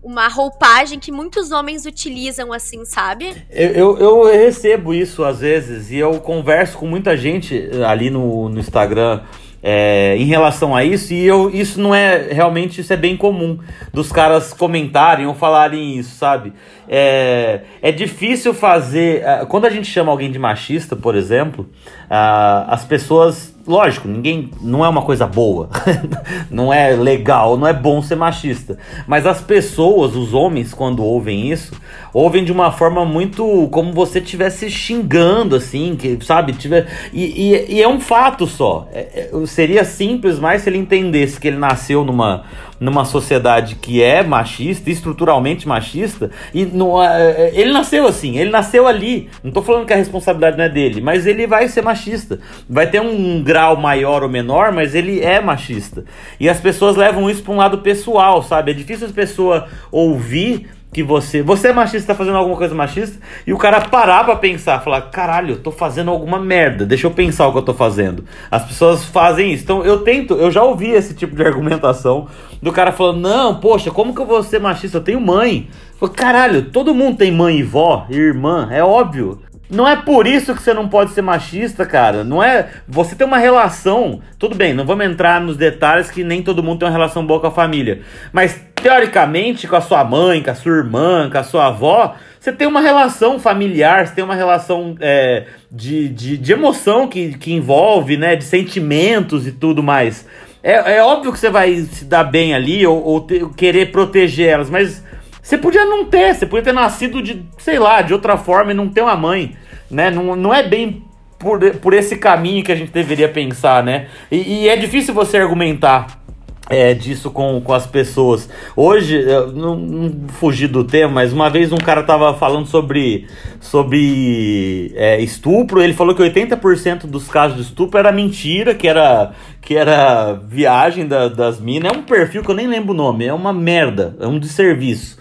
[0.03, 3.47] uma roupagem que muitos homens utilizam, assim, sabe?
[3.51, 8.49] Eu, eu, eu, recebo isso às vezes e eu converso com muita gente ali no,
[8.49, 9.25] no Instagram
[9.69, 13.59] é, em relação a isso, e eu, isso não é realmente, isso é bem comum
[13.93, 16.53] dos caras comentarem ou falarem isso, sabe?
[16.89, 19.25] É, é difícil fazer.
[19.25, 21.69] É, quando a gente chama alguém de machista, por exemplo,
[22.09, 25.69] as pessoas lógico, ninguém não é uma coisa boa,
[26.51, 28.79] não é legal, não é bom ser machista.
[29.07, 31.73] Mas as pessoas, os homens, quando ouvem isso,
[32.13, 37.75] ouvem de uma forma muito como você estivesse xingando, assim, que sabe, tiver e, e,
[37.75, 38.89] e é um fato só.
[38.93, 42.45] É, é, seria simples mais se ele entendesse que ele nasceu numa
[42.79, 48.87] numa sociedade que é machista, estruturalmente machista, e não, é, ele nasceu assim, ele nasceu
[48.87, 49.29] ali.
[49.43, 52.39] Não tô falando que a responsabilidade não é dele, mas ele vai ser machista.
[52.69, 56.05] Vai ter um grau maior ou menor, mas ele é machista.
[56.39, 58.71] E as pessoas levam isso para um lado pessoal, sabe?
[58.71, 61.43] É difícil as pessoas ouvir que você.
[61.43, 65.03] Você é machista, tá fazendo alguma coisa machista, e o cara parar pra pensar, falar:
[65.03, 68.25] caralho, eu tô fazendo alguma merda, deixa eu pensar o que eu tô fazendo.
[68.51, 69.65] As pessoas fazem isso.
[69.65, 72.29] Então eu tento, eu já ouvi esse tipo de argumentação
[72.63, 74.97] do cara falando: não, poxa, como que eu vou ser machista?
[74.97, 75.69] Eu tenho mãe.
[76.01, 79.43] Eu caralho, todo mundo tem mãe e vó, e irmã, é óbvio.
[79.69, 82.23] Não é por isso que você não pode ser machista, cara.
[82.23, 82.69] Não é.
[82.87, 84.21] Você tem uma relação.
[84.39, 87.41] Tudo bem, não vamos entrar nos detalhes que nem todo mundo tem uma relação boa
[87.41, 88.01] com a família.
[88.33, 92.53] Mas, teoricamente, com a sua mãe, com a sua irmã, com a sua avó, você
[92.53, 97.53] tem uma relação familiar, você tem uma relação é, de, de, de, emoção que, que
[97.53, 98.37] envolve, né?
[98.37, 100.27] De sentimentos e tudo mais.
[100.63, 104.49] É, é óbvio que você vai se dar bem ali ou, ou ter, querer proteger
[104.49, 105.05] elas, mas
[105.47, 108.75] você podia não ter, você podia ter nascido de, sei lá, de outra forma e
[108.75, 109.55] não ter uma mãe,
[109.89, 110.11] né?
[110.11, 111.05] Não, não é bem
[111.39, 114.09] por, por esse caminho que a gente deveria pensar, né?
[114.29, 116.21] E, e é difícil você argumentar
[116.69, 118.49] é, disso com, com as pessoas.
[118.75, 119.25] Hoje,
[119.55, 123.27] não, não fugir do tema, mas uma vez um cara tava falando sobre,
[123.61, 125.81] sobre é, estupro.
[125.81, 131.07] Ele falou que 80% dos casos de estupro era mentira, que era, que era viagem
[131.07, 131.93] da, das minas.
[131.93, 135.17] É um perfil que eu nem lembro o nome, é uma merda, é um desserviço.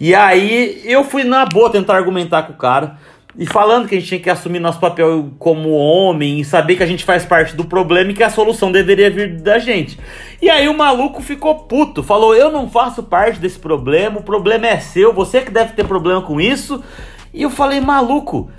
[0.00, 2.98] E aí eu fui na boa tentar argumentar com o cara.
[3.38, 6.82] E falando que a gente tinha que assumir nosso papel como homem e saber que
[6.82, 9.98] a gente faz parte do problema e que a solução deveria vir da gente.
[10.40, 14.66] E aí o maluco ficou puto, falou: Eu não faço parte desse problema, o problema
[14.66, 16.82] é seu, você que deve ter problema com isso.
[17.34, 18.50] E eu falei: Maluco,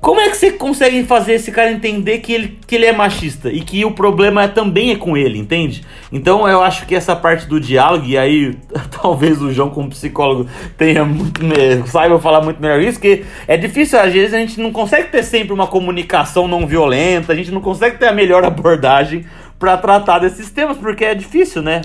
[0.00, 3.50] como é que você consegue fazer esse cara entender que ele, que ele é machista
[3.50, 5.84] e que o problema também é com ele, entende?
[6.10, 8.56] Então eu acho que essa parte do diálogo, e aí
[8.90, 11.40] talvez o João, como psicólogo, tenha muito
[11.86, 15.22] saiba falar muito melhor isso, que é difícil, às vezes a gente não consegue ter
[15.22, 19.26] sempre uma comunicação não violenta, a gente não consegue ter a melhor abordagem
[19.58, 21.82] para tratar desses temas, porque é difícil, né?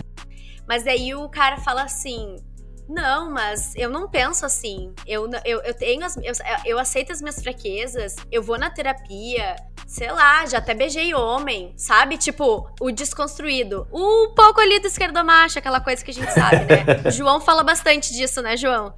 [0.65, 2.38] Mas aí o cara fala assim:
[2.87, 4.93] não, mas eu não penso assim.
[5.07, 6.33] Eu, eu, eu tenho as, eu,
[6.65, 9.55] eu aceito as minhas fraquezas, eu vou na terapia,
[9.87, 12.17] sei lá, já até beijei homem, sabe?
[12.17, 13.87] Tipo, o desconstruído.
[13.91, 17.09] Um pouco ali do esquerdomacho, aquela coisa que a gente sabe, né?
[17.11, 18.93] João fala bastante disso, né, João?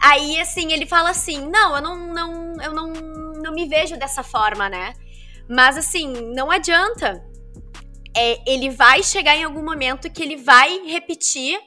[0.00, 4.24] Aí, assim, ele fala assim: não, eu não, não, eu não, não me vejo dessa
[4.24, 4.94] forma, né?
[5.48, 7.24] Mas assim, não adianta.
[8.14, 11.58] É, ele vai chegar em algum momento que ele vai repetir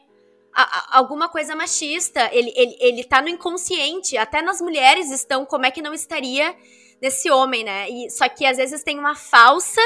[0.56, 2.30] a, alguma coisa machista.
[2.32, 4.18] Ele, ele, ele tá no inconsciente.
[4.18, 6.56] Até nas mulheres estão, como é que não estaria
[7.02, 7.90] nesse homem, né?
[7.90, 9.82] E, só que às vezes tem uma falsa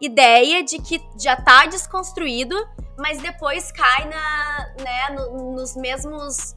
[0.00, 2.54] ideia de que já tá desconstruído,
[2.98, 6.54] mas depois cai na, né, no, nos mesmos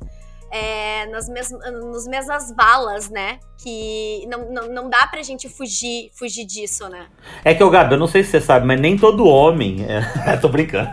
[0.51, 3.39] é, nas mes nos mesmas valas, né?
[3.57, 7.07] Que não, não, não dá pra gente fugir, fugir disso, né?
[7.43, 9.85] É que, o Gabi, eu não sei se você sabe, mas nem todo homem.
[9.85, 10.37] É...
[10.37, 10.89] Tô brincando.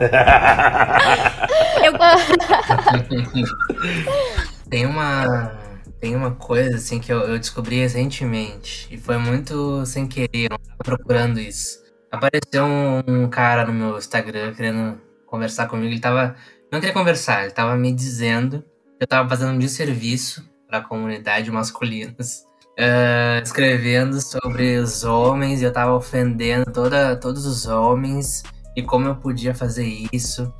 [1.83, 1.93] eu...
[4.69, 5.65] tem uma.
[5.99, 8.87] Tem uma coisa assim que eu, eu, descobri recentemente.
[8.91, 11.83] E foi muito sem querer, eu tava procurando isso.
[12.13, 15.93] Apareceu um, um cara no meu Instagram querendo conversar comigo.
[15.93, 16.37] Ele tava.
[16.71, 18.63] Não queria conversar, ele tava me dizendo
[19.01, 22.45] eu tava fazendo um desserviço para a comunidade masculinas,
[22.79, 28.43] uh, escrevendo sobre os homens e eu tava ofendendo toda, todos os homens
[28.77, 30.53] e como eu podia fazer isso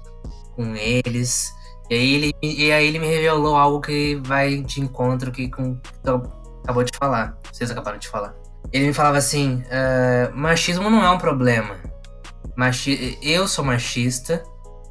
[0.55, 1.55] com eles.
[1.91, 5.79] E aí ele, e aí ele me revelou algo que vai de encontro que com,
[6.65, 7.39] acabou de falar.
[7.53, 8.35] Vocês acabaram de falar.
[8.73, 11.77] Ele me falava assim: uh, machismo não é um problema.
[12.57, 14.43] Machi eu sou machista.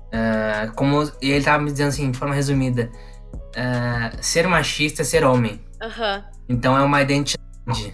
[0.05, 2.89] Uh, como ele tava me dizendo assim, de forma resumida,
[3.36, 5.62] uh, ser machista é ser homem.
[5.82, 6.24] Uhum.
[6.50, 7.93] Então é uma identidade.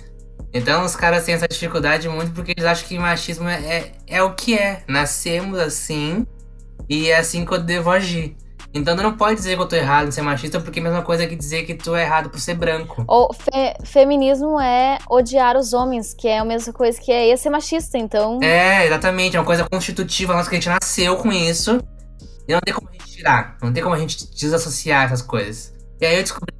[0.53, 4.23] Então os caras têm essa dificuldade muito porque eles acham que machismo é, é, é
[4.23, 4.83] o que é.
[4.87, 6.25] Nascemos assim
[6.89, 8.35] e é assim que eu devo agir.
[8.73, 10.85] Então tu não pode dizer que eu tô errado em ser machista, porque é a
[10.85, 13.03] mesma coisa que dizer que tu é errado por ser branco.
[13.07, 17.49] O fe feminismo é odiar os homens, que é a mesma coisa que é ser
[17.49, 18.39] machista, então.
[18.41, 21.81] É, exatamente, é uma coisa constitutiva nossa que a gente nasceu com isso.
[22.47, 23.57] E não tem como a gente tirar.
[23.61, 25.73] Não tem como a gente desassociar essas coisas.
[25.99, 26.53] E aí eu descobri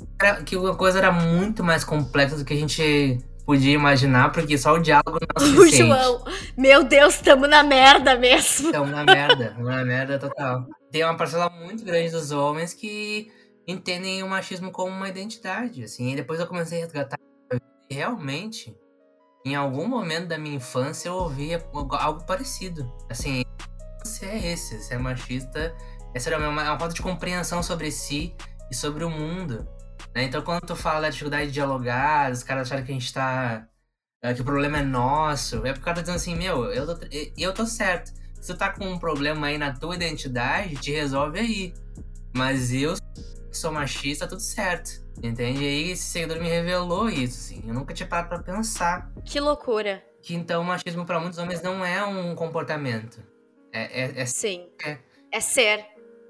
[0.46, 4.76] que a coisa era muito mais complexa do que a gente podia imaginar, porque só
[4.76, 5.84] o diálogo não é suficiente.
[5.84, 6.26] O João,
[6.58, 8.72] meu Deus, tamo na merda mesmo.
[8.72, 10.67] Tamo na merda, tamo na merda total.
[10.91, 13.32] Tem uma parcela muito grande dos homens que
[13.67, 16.12] entendem o machismo como uma identidade, assim.
[16.12, 17.17] E depois eu comecei a resgatar.
[17.89, 18.76] Realmente,
[19.46, 22.89] em algum momento da minha infância, eu ouvia algo parecido.
[23.10, 23.44] Assim,
[24.03, 25.75] você é esse, você é machista
[26.13, 28.35] É sério, é uma, é uma falta de compreensão sobre si
[28.69, 29.67] e sobre o mundo.
[30.15, 30.23] Né?
[30.23, 33.67] Então, quando tu fala da dificuldade de dialogar, os caras acharem que a gente tá.
[34.23, 36.85] É, que o problema é nosso, é porque o cara tá dizendo assim, meu, eu
[36.85, 38.13] tô, eu tô certo.
[38.39, 41.73] Se tu tá com um problema aí na tua identidade, te resolve aí.
[42.35, 42.95] Mas eu
[43.51, 45.01] sou machista, tudo certo.
[45.23, 45.63] Entende?
[45.63, 47.63] E aí esse seguidor me revelou isso, assim.
[47.67, 49.11] Eu nunca tinha parado pra pensar.
[49.25, 50.03] Que loucura.
[50.21, 53.19] Que então o machismo para muitos homens não é um comportamento.
[53.73, 54.65] É, é, é Sim.
[54.86, 54.97] É.
[55.31, 55.86] é ser.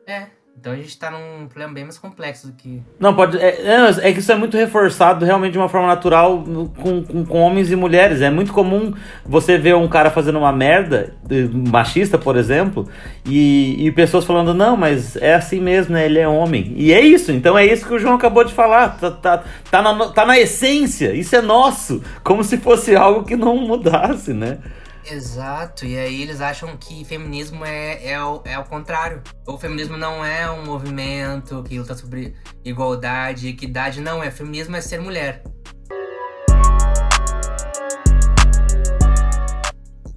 [0.08, 0.28] É.
[0.60, 2.84] Então a gente tá num problema bem mais complexo do que.
[3.00, 3.38] Não, pode.
[3.38, 6.44] É, é, é que isso é muito reforçado realmente de uma forma natural
[6.76, 8.22] com, com, com, homens e mulheres.
[8.22, 8.94] É muito comum
[9.26, 11.16] você ver um cara fazendo uma merda,
[11.52, 12.88] machista, por exemplo,
[13.26, 16.06] e, e pessoas falando, não, mas é assim mesmo, né?
[16.06, 16.74] Ele é homem.
[16.76, 19.00] E é isso, então é isso que o João acabou de falar.
[19.00, 22.04] Tá, tá, tá, na, tá na essência, isso é nosso.
[22.24, 24.60] Como se fosse algo que não mudasse, né?
[25.06, 29.22] Exato, e aí eles acham que feminismo é, é, o, é o contrário.
[29.48, 34.24] O feminismo não é um movimento que luta sobre igualdade, equidade, não.
[34.24, 35.44] É feminismo é ser mulher.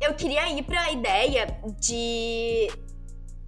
[0.01, 2.68] Eu queria ir para a ideia de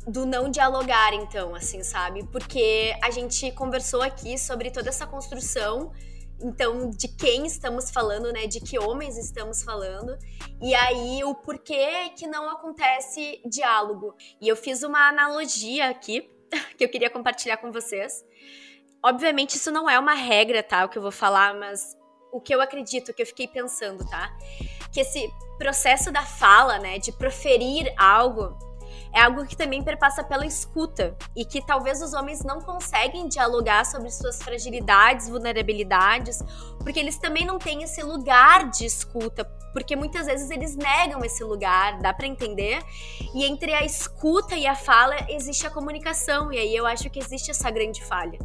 [0.06, 2.24] do não dialogar, então, assim, sabe?
[2.30, 5.92] Porque a gente conversou aqui sobre toda essa construção
[6.40, 8.46] então, de quem estamos falando, né?
[8.46, 10.16] De que homens estamos falando.
[10.60, 14.14] E aí, o porquê que não acontece diálogo.
[14.40, 16.28] E eu fiz uma analogia aqui,
[16.76, 18.24] que eu queria compartilhar com vocês.
[19.02, 20.84] Obviamente, isso não é uma regra, tá?
[20.84, 21.96] O que eu vou falar, mas
[22.32, 24.36] o que eu acredito, o que eu fiquei pensando, tá?
[24.92, 26.98] Que esse processo da fala, né?
[26.98, 28.58] De proferir algo,
[29.16, 33.86] é algo que também perpassa pela escuta e que talvez os homens não conseguem dialogar
[33.86, 36.42] sobre suas fragilidades, vulnerabilidades,
[36.80, 41.42] porque eles também não têm esse lugar de escuta, porque muitas vezes eles negam esse
[41.42, 42.78] lugar, dá para entender?
[43.34, 47.18] E entre a escuta e a fala existe a comunicação, e aí eu acho que
[47.18, 48.38] existe essa grande falha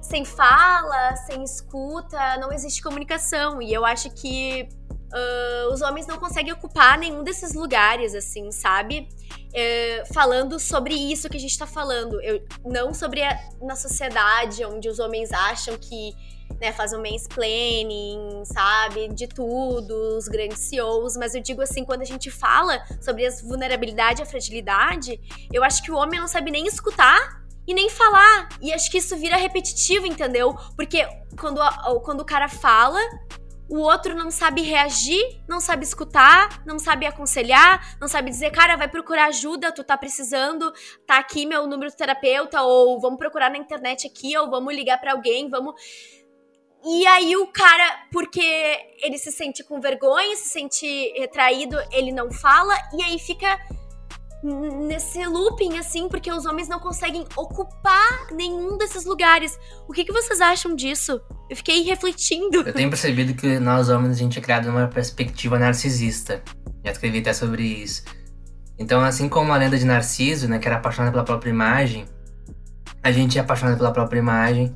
[0.00, 3.60] sem fala, sem escuta, não existe comunicação.
[3.60, 4.68] E eu acho que
[5.12, 9.08] uh, os homens não conseguem ocupar nenhum desses lugares, assim, sabe?
[9.48, 12.20] Uh, falando sobre isso que a gente tá falando.
[12.20, 16.14] Eu, não sobre a, na sociedade, onde os homens acham que
[16.60, 19.08] né, fazem um mansplaining, sabe?
[19.08, 21.16] De tudo, os grandes CEOs.
[21.16, 25.20] Mas eu digo assim, quando a gente fala sobre as vulnerabilidade e a fragilidade,
[25.52, 28.48] eu acho que o homem não sabe nem escutar e nem falar.
[28.60, 30.56] E acho que isso vira repetitivo, entendeu?
[30.76, 31.06] Porque
[31.38, 31.60] quando,
[32.02, 33.00] quando o cara fala,
[33.68, 38.76] o outro não sabe reagir, não sabe escutar, não sabe aconselhar, não sabe dizer, cara,
[38.76, 40.72] vai procurar ajuda, tu tá precisando,
[41.06, 45.00] tá aqui meu número de terapeuta, ou vamos procurar na internet aqui, ou vamos ligar
[45.00, 45.74] para alguém, vamos.
[46.84, 48.40] E aí o cara, porque
[49.02, 50.86] ele se sente com vergonha, se sente
[51.18, 53.58] retraído, ele não fala, e aí fica
[54.46, 59.58] nesse looping, assim, porque os homens não conseguem ocupar nenhum desses lugares.
[59.88, 61.20] O que, que vocês acham disso?
[61.50, 62.58] Eu fiquei refletindo.
[62.58, 66.42] Eu tenho percebido que nós homens a gente é criado numa perspectiva narcisista.
[66.84, 68.04] Já escrevi até sobre isso.
[68.78, 72.04] Então, assim como a lenda de Narciso, né, que era apaixonada pela própria imagem,
[73.02, 74.74] a gente é apaixonado pela própria imagem.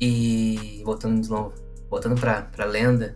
[0.00, 1.52] E voltando de novo,
[1.90, 3.14] voltando pra, pra lenda,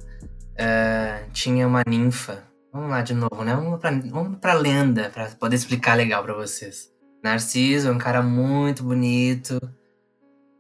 [0.55, 3.55] uh, tinha uma ninfa Vamos lá de novo, né?
[3.55, 6.89] Vamos pra, vamos pra lenda, pra poder explicar legal pra vocês.
[7.23, 9.61] Narciso é um cara muito bonito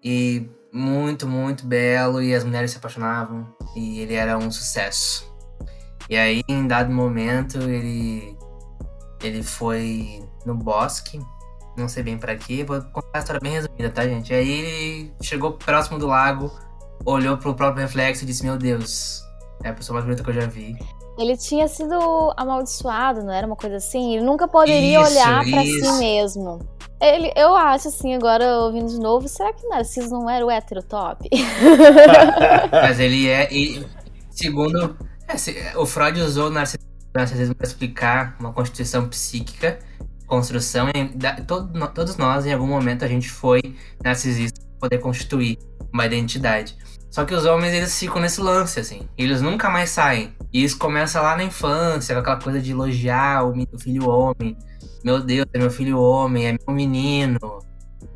[0.03, 3.47] e muito, muito belo, e as mulheres se apaixonavam,
[3.77, 5.31] e ele era um sucesso.
[6.09, 8.37] E aí, em dado momento, ele,
[9.23, 11.21] ele foi no bosque,
[11.77, 14.35] não sei bem para quê, vou contar a história bem resumida, tá, gente?
[14.35, 16.51] Aí ele chegou próximo do lago,
[17.05, 19.23] olhou pro próprio reflexo e disse: Meu Deus,
[19.63, 20.77] é a pessoa mais bonita que eu já vi.
[21.21, 21.95] Ele tinha sido
[22.37, 24.15] amaldiçoado, não era uma coisa assim?
[24.15, 26.59] Ele nunca poderia isso, olhar para si mesmo.
[26.99, 30.83] Ele, eu acho assim, agora ouvindo de novo, será que Narciso não era o hétero
[30.83, 31.29] top?
[32.73, 33.53] Mas ele é.
[33.53, 33.87] Ele,
[34.31, 34.97] segundo.
[35.29, 39.79] É, o Freud usou o narcisismo para explicar uma constituição psíquica,
[40.27, 40.89] construção.
[40.95, 45.59] Em, da, todo, todos nós, em algum momento, a gente foi narcisista para poder constituir
[45.93, 46.77] uma identidade.
[47.11, 49.09] Só que os homens, eles ficam nesse lance, assim.
[49.19, 50.33] Eles nunca mais saem.
[50.53, 54.57] E isso começa lá na infância, com aquela coisa de elogiar o filho homem.
[55.05, 57.39] Meu Deus, é meu filho homem, é meu menino.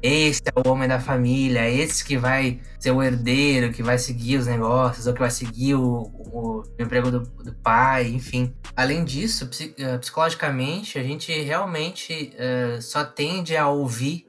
[0.00, 3.98] Esse é o homem da família, é esse que vai ser o herdeiro, que vai
[3.98, 8.54] seguir os negócios, ou que vai seguir o, o, o emprego do, do, pai, enfim.
[8.76, 14.26] Além disso, eh, psicologicamente, a gente realmente uh, só tende a ouvir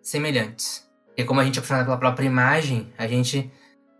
[0.00, 0.86] semelhantes.
[1.16, 3.50] E como a gente é apaixonado pela própria imagem, a gente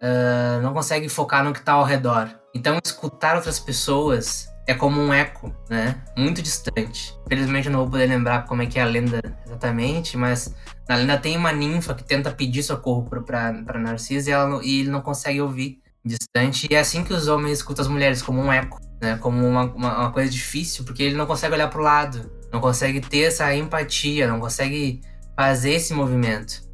[0.03, 2.29] uh, não consegue focar no que está ao redor.
[2.55, 6.03] Então, escutar outras pessoas é como um eco, né?
[6.17, 7.17] Muito distante.
[7.29, 10.55] Felizmente eu não vou poder lembrar como é que é a lenda exatamente, mas
[10.89, 14.91] na lenda tem uma ninfa que tenta pedir socorro para Narcisa e, ela, e ele
[14.91, 16.67] não consegue ouvir distante.
[16.71, 19.17] E é assim que os homens escutam as mulheres, como um eco, né?
[19.19, 22.61] Como uma, uma, uma coisa difícil, porque ele não consegue olhar para o lado, não
[22.61, 25.01] consegue ter essa empatia, não consegue
[25.37, 26.66] fazer esse movimento.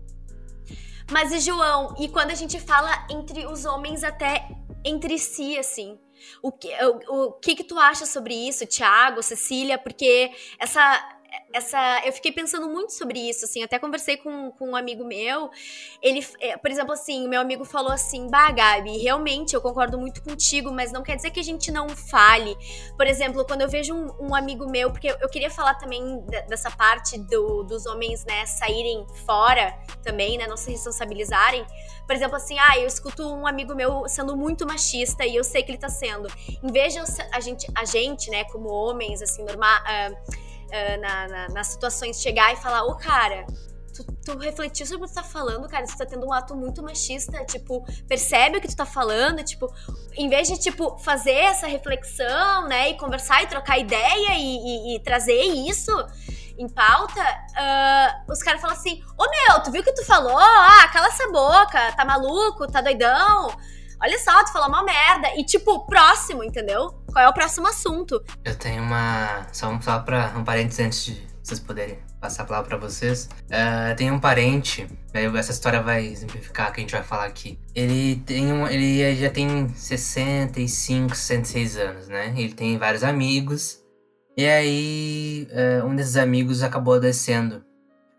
[1.12, 4.48] Mas e João, e quando a gente fala entre os homens até
[4.82, 5.98] entre si, assim,
[6.42, 9.76] o que, o, o que que tu acha sobre isso, Thiago, Cecília?
[9.76, 11.11] Porque essa
[11.52, 15.50] essa eu fiquei pensando muito sobre isso assim até conversei com, com um amigo meu
[16.02, 20.22] ele é, por exemplo assim meu amigo falou assim bah Gabi realmente eu concordo muito
[20.22, 22.56] contigo mas não quer dizer que a gente não fale.
[22.96, 26.70] Por exemplo quando eu vejo um, um amigo meu porque eu, queria falar também dessa
[26.70, 31.64] parte do, dos homens né saírem fora também né não se responsabilizarem.
[32.06, 35.62] Por exemplo assim ah eu escuto um amigo meu sendo muito machista e eu sei
[35.62, 36.28] que ele tá sendo.
[36.62, 37.00] Em vez de
[37.32, 42.20] a gente a gente né como homens assim normal uh, uh, na, na, nas situações,
[42.20, 43.46] chegar e falar, ô cara,
[43.92, 46.56] tu, tu refletiu sobre o que tu tá falando, cara, tu tá tendo um ato
[46.56, 49.72] muito machista, tipo, percebe o que tu tá falando, tipo,
[50.16, 54.96] em vez de, tipo, fazer essa reflexão, né, e conversar e trocar ideia e, e,
[54.96, 55.92] e trazer isso
[56.58, 60.38] em pauta, uh, os caras falam assim, ô meu, tu viu o que tu falou?
[60.38, 63.56] Ah, cala essa boca, tá maluco, tá doidão?
[64.02, 65.28] Olha só, tu falou uma merda.
[65.36, 66.90] E, tipo, próximo, entendeu?
[67.12, 68.22] Qual é o próximo assunto?
[68.44, 69.46] Eu tenho uma.
[69.52, 73.28] Só falar pra um parênteses antes de vocês poderem passar a palavra pra vocês.
[73.46, 77.58] Uh, tem um parente, essa história vai exemplificar o que a gente vai falar aqui.
[77.74, 82.32] Ele tem um, ele já tem 65, 66 anos, né?
[82.36, 83.82] Ele tem vários amigos.
[84.36, 87.62] E aí, uh, um desses amigos acabou adoecendo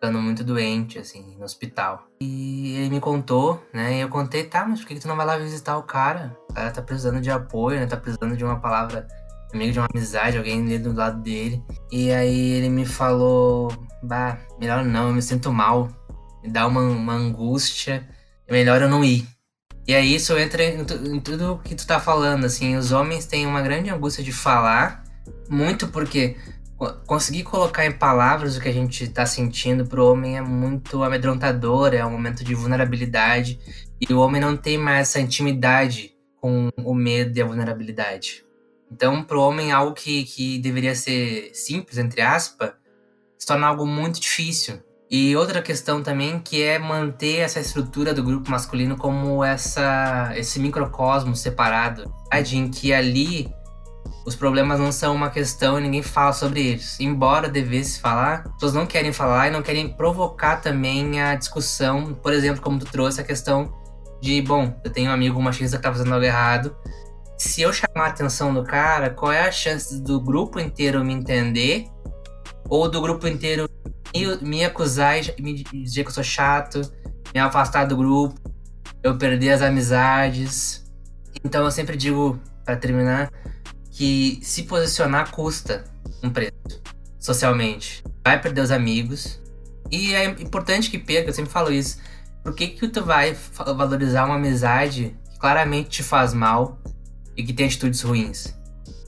[0.04, 2.10] ficando muito doente, assim, no hospital.
[2.20, 3.96] E ele me contou, né?
[3.96, 6.38] E eu contei, tá, mas por que, tu não vai lá visitar o cara?
[6.50, 7.86] O cara tá precisando de apoio, né?
[7.86, 9.08] Tá precisando de uma palavra
[9.54, 11.64] amigo de uma amizade, alguém ali do lado dele.
[11.90, 15.88] E aí ele me falou, bah, melhor não, eu me sinto mal.
[16.44, 18.06] Me dá uma, uma angústia.
[18.46, 19.26] É melhor eu não ir.
[19.88, 23.48] E aí isso entra em, em tudo que tu tá falando, assim, os homens têm
[23.48, 25.04] uma grande angústia de falar,
[25.50, 26.36] muito porque
[27.06, 31.04] conseguir colocar em palavras o que a gente está sentindo para o homem é muito
[31.04, 33.60] amedrontador, é um momento de vulnerabilidade
[34.00, 38.44] e o homem não tem mais essa intimidade com o medo e a vulnerabilidade.
[38.92, 42.74] Então, para o homem, algo que, que deveria ser simples, entre aspas,
[43.38, 44.80] se torna algo muito difícil.
[45.10, 50.60] E outra questão também que é manter essa estrutura do grupo masculino como essa esse
[50.60, 52.12] microcosmo separado,
[52.52, 53.54] em que ali
[54.26, 57.00] os problemas não são uma questão e ninguém fala sobre eles.
[57.00, 62.14] Embora devesse falar, as pessoas não querem falar e não querem provocar também a discussão.
[62.14, 63.74] Por exemplo, como tu trouxe a questão
[64.22, 66.76] de, bom, eu tenho um amigo machista que tá fazendo algo errado.
[67.38, 71.14] Se eu chamar a atenção do cara, qual é a chance do grupo inteiro me
[71.14, 71.88] entender?
[72.70, 73.70] Ou do grupo inteiro
[74.16, 76.80] me, me acusar e me dizer que eu sou chato,
[77.34, 78.40] me afastar do grupo,
[79.04, 80.86] eu perder as amizades.
[81.44, 83.30] Então eu sempre digo, para terminar,
[83.94, 85.84] que se posicionar custa
[86.22, 86.82] um preço
[87.20, 88.04] socialmente.
[88.26, 89.40] Vai perder os amigos.
[89.92, 92.00] E é importante que perca, eu sempre falo isso.
[92.44, 93.38] Por que, que tu vai
[93.78, 96.80] valorizar uma amizade que claramente te faz mal
[97.38, 98.58] e que tem atitudes ruins?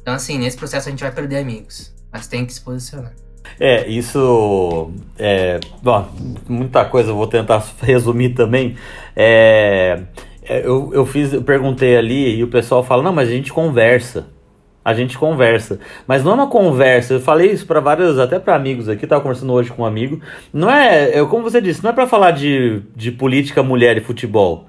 [0.02, 1.94] Então, assim, nesse processo a gente vai perder amigos.
[2.14, 3.14] Mas tem que se posicionar.
[3.60, 4.92] É, isso.
[5.18, 6.08] É, bom,
[6.48, 8.78] muita coisa eu vou tentar resumir também.
[9.16, 10.04] É,
[10.44, 13.52] é, eu, eu fiz, eu perguntei ali e o pessoal fala: não, mas a gente
[13.52, 14.35] conversa
[14.86, 15.80] a gente conversa.
[16.06, 19.22] Mas não é uma conversa, eu falei isso para vários, até para amigos aqui, tava
[19.22, 20.22] conversando hoje com um amigo.
[20.54, 24.02] Não é, é como você disse, não é para falar de, de política, mulher e
[24.02, 24.68] futebol.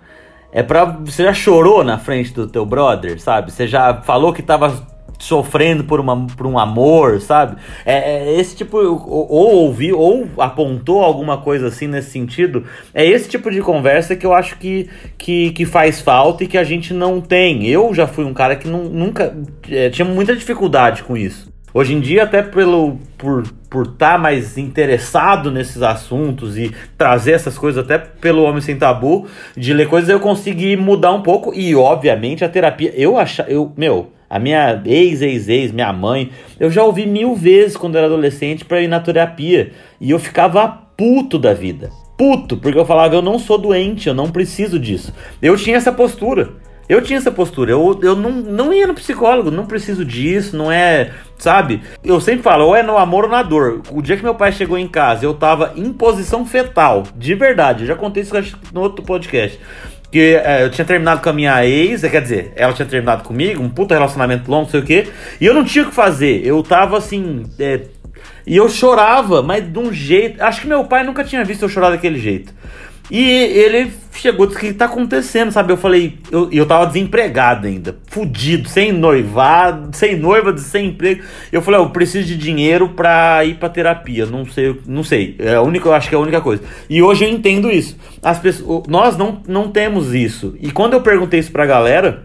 [0.50, 0.84] É pra.
[0.84, 3.52] Você já chorou na frente do teu brother, sabe?
[3.52, 7.56] Você já falou que tava sofrendo por, uma, por um amor, sabe?
[7.84, 12.64] É, é esse tipo, ou, ou ouviu, ou apontou alguma coisa assim nesse sentido.
[12.94, 16.58] É esse tipo de conversa que eu acho que, que, que faz falta e que
[16.58, 17.66] a gente não tem.
[17.66, 19.36] Eu já fui um cara que não, nunca
[19.70, 21.54] é, tinha muita dificuldade com isso.
[21.72, 23.44] Hoje em dia, até pelo por
[23.76, 28.76] por estar tá mais interessado nesses assuntos e trazer essas coisas até pelo Homem Sem
[28.76, 33.42] Tabu, de ler coisas, eu consegui mudar um pouco e, obviamente, a terapia, eu acho,
[33.42, 38.64] eu, meu, a minha ex-ex-ex, minha mãe, eu já ouvi mil vezes quando era adolescente
[38.64, 39.72] para ir na terapia.
[40.00, 41.90] E eu ficava puto da vida.
[42.16, 45.12] Puto, porque eu falava, eu não sou doente, eu não preciso disso.
[45.40, 46.54] Eu tinha essa postura.
[46.88, 50.70] Eu tinha essa postura, eu, eu não, não ia no psicólogo, não preciso disso, não
[50.70, 51.82] é, sabe?
[52.04, 53.82] Eu sempre falo, ou é no amor ou na dor.
[53.90, 57.82] O dia que meu pai chegou em casa, eu tava em posição fetal, de verdade,
[57.82, 58.32] eu já contei isso
[58.72, 59.58] no outro podcast.
[60.10, 63.62] Que é, eu tinha terminado com a minha ex, quer dizer, ela tinha terminado comigo,
[63.62, 65.08] um puta relacionamento longo, sei o quê,
[65.40, 66.44] e eu não tinha o que fazer.
[66.44, 67.44] Eu tava assim.
[67.58, 67.80] É,
[68.46, 70.42] e eu chorava, mas de um jeito.
[70.42, 72.54] Acho que meu pai nunca tinha visto eu chorar daquele jeito.
[73.10, 75.72] E ele chegou disse: O que tá acontecendo, sabe?
[75.72, 81.22] Eu falei: Eu, eu tava desempregado ainda, fudido, sem noivado, sem noiva, sem emprego.
[81.52, 84.26] Eu falei: Eu preciso de dinheiro pra ir pra terapia.
[84.26, 85.36] Não sei, não sei.
[85.38, 86.62] É a única, eu acho que é a única coisa.
[86.88, 87.96] E hoje eu entendo isso.
[88.22, 90.56] As pessoas, nós não, não temos isso.
[90.60, 92.22] E quando eu perguntei isso pra galera,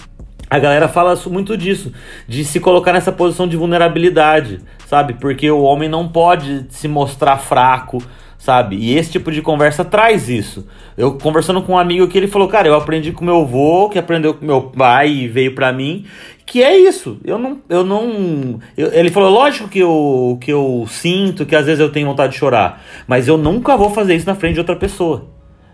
[0.51, 1.93] a galera fala muito disso,
[2.27, 5.13] de se colocar nessa posição de vulnerabilidade, sabe?
[5.13, 8.03] Porque o homem não pode se mostrar fraco,
[8.37, 8.75] sabe?
[8.75, 10.67] E esse tipo de conversa traz isso.
[10.97, 13.97] Eu conversando com um amigo que ele falou, cara, eu aprendi com meu avô, que
[13.97, 16.05] aprendeu com meu pai e veio para mim,
[16.45, 17.17] que é isso.
[17.23, 21.65] Eu não, eu não, eu, ele falou, lógico que eu, que eu sinto, que às
[21.65, 24.59] vezes eu tenho vontade de chorar, mas eu nunca vou fazer isso na frente de
[24.59, 25.29] outra pessoa.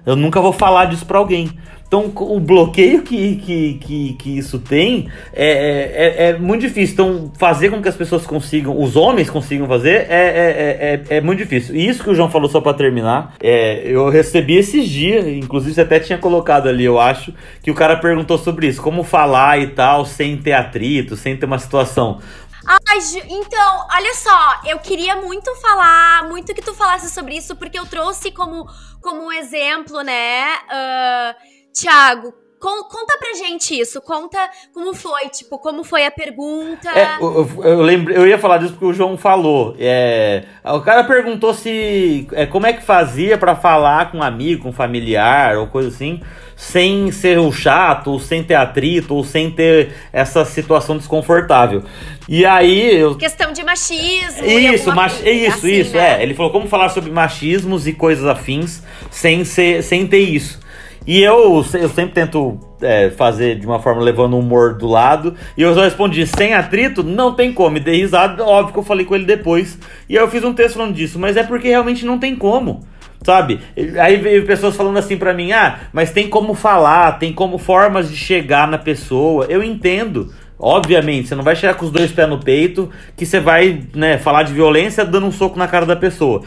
[0.06, 1.50] Eu nunca vou falar disso para alguém.
[1.88, 6.94] Então, o bloqueio que, que, que, que isso tem é, é, é, é, muito difícil.
[6.94, 11.22] Então, fazer com que as pessoas consigam, os homens consigam fazer, é, é, é, é
[11.22, 11.74] muito difícil.
[11.74, 15.76] E isso que o João falou, só para terminar, é, eu recebi esses dias, inclusive
[15.76, 17.34] você até tinha colocado ali, eu acho,
[17.64, 21.46] que o cara perguntou sobre isso, como falar e tal, sem ter atrito, sem ter
[21.46, 22.20] uma situação.
[22.68, 22.98] Ai,
[23.30, 27.86] então, olha só, eu queria muito falar, muito que tu falasse sobre isso, porque eu
[27.86, 28.68] trouxe como,
[29.02, 30.48] como um exemplo, né?
[30.66, 34.02] Uh, Tiago, conta pra gente isso.
[34.02, 34.38] Conta
[34.74, 36.90] como foi, tipo, como foi a pergunta.
[36.90, 39.76] É, eu, eu, lembro, eu ia falar disso porque o João falou.
[39.80, 44.64] É, o cara perguntou se é, como é que fazia para falar com um amigo,
[44.64, 46.22] com um familiar ou coisa assim,
[46.56, 51.84] sem ser o chato, ou sem ter atrito, ou sem ter essa situação desconfortável.
[52.28, 53.16] E aí eu...
[53.16, 54.44] Questão de machismo.
[54.44, 55.14] Isso, mach...
[55.14, 55.96] Coisa, isso, assim, isso.
[55.96, 56.20] Né?
[56.20, 60.60] É, ele falou como falar sobre machismos e coisas afins sem, ser, sem ter isso.
[61.08, 65.34] E eu, eu sempre tento é, fazer de uma forma levando o humor do lado.
[65.56, 67.78] E eu só respondi, sem atrito, não tem como.
[67.78, 69.80] E dei risada, óbvio que eu falei com ele depois.
[70.10, 72.86] E aí eu fiz um texto falando disso, mas é porque realmente não tem como.
[73.24, 73.60] Sabe?
[74.00, 78.10] Aí veio pessoas falando assim pra mim, ah, mas tem como falar, tem como formas
[78.10, 79.46] de chegar na pessoa.
[79.48, 80.34] Eu entendo.
[80.60, 84.18] Obviamente, você não vai chegar com os dois pés no peito, que você vai né,
[84.18, 86.42] falar de violência dando um soco na cara da pessoa.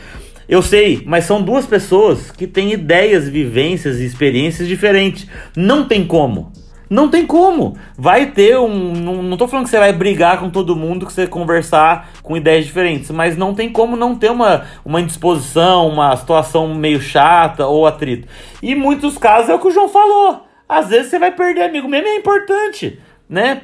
[0.50, 5.28] Eu sei, mas são duas pessoas que têm ideias, vivências e experiências diferentes.
[5.54, 6.50] Não tem como.
[6.90, 7.78] Não tem como.
[7.96, 8.92] Vai ter um.
[8.92, 12.36] Não, não tô falando que você vai brigar com todo mundo, que você conversar com
[12.36, 17.68] ideias diferentes, mas não tem como não ter uma, uma indisposição, uma situação meio chata
[17.68, 18.26] ou atrito.
[18.60, 20.48] E muitos casos é o que o João falou.
[20.68, 22.98] Às vezes você vai perder amigo mesmo, é importante
[23.30, 23.62] né?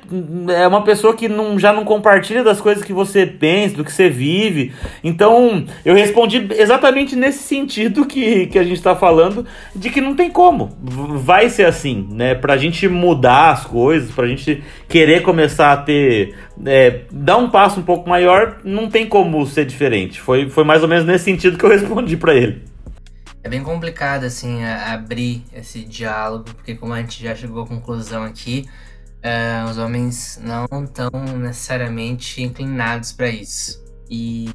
[0.56, 3.92] É uma pessoa que não, já não compartilha das coisas que você pensa, do que
[3.92, 4.72] você vive.
[5.02, 9.44] Então, eu respondi exatamente nesse sentido que, que a gente está falando,
[9.74, 10.70] de que não tem como.
[10.80, 12.36] Vai ser assim, né?
[12.36, 16.36] Pra gente mudar as coisas, pra gente querer começar a ter.
[16.64, 20.20] É, dar um passo um pouco maior, não tem como ser diferente.
[20.20, 22.62] Foi, foi mais ou menos nesse sentido que eu respondi para ele.
[23.42, 28.24] É bem complicado, assim, abrir esse diálogo, porque como a gente já chegou à conclusão
[28.24, 28.66] aqui,
[29.26, 33.84] uh, os homens não estão necessariamente inclinados para isso.
[34.08, 34.50] E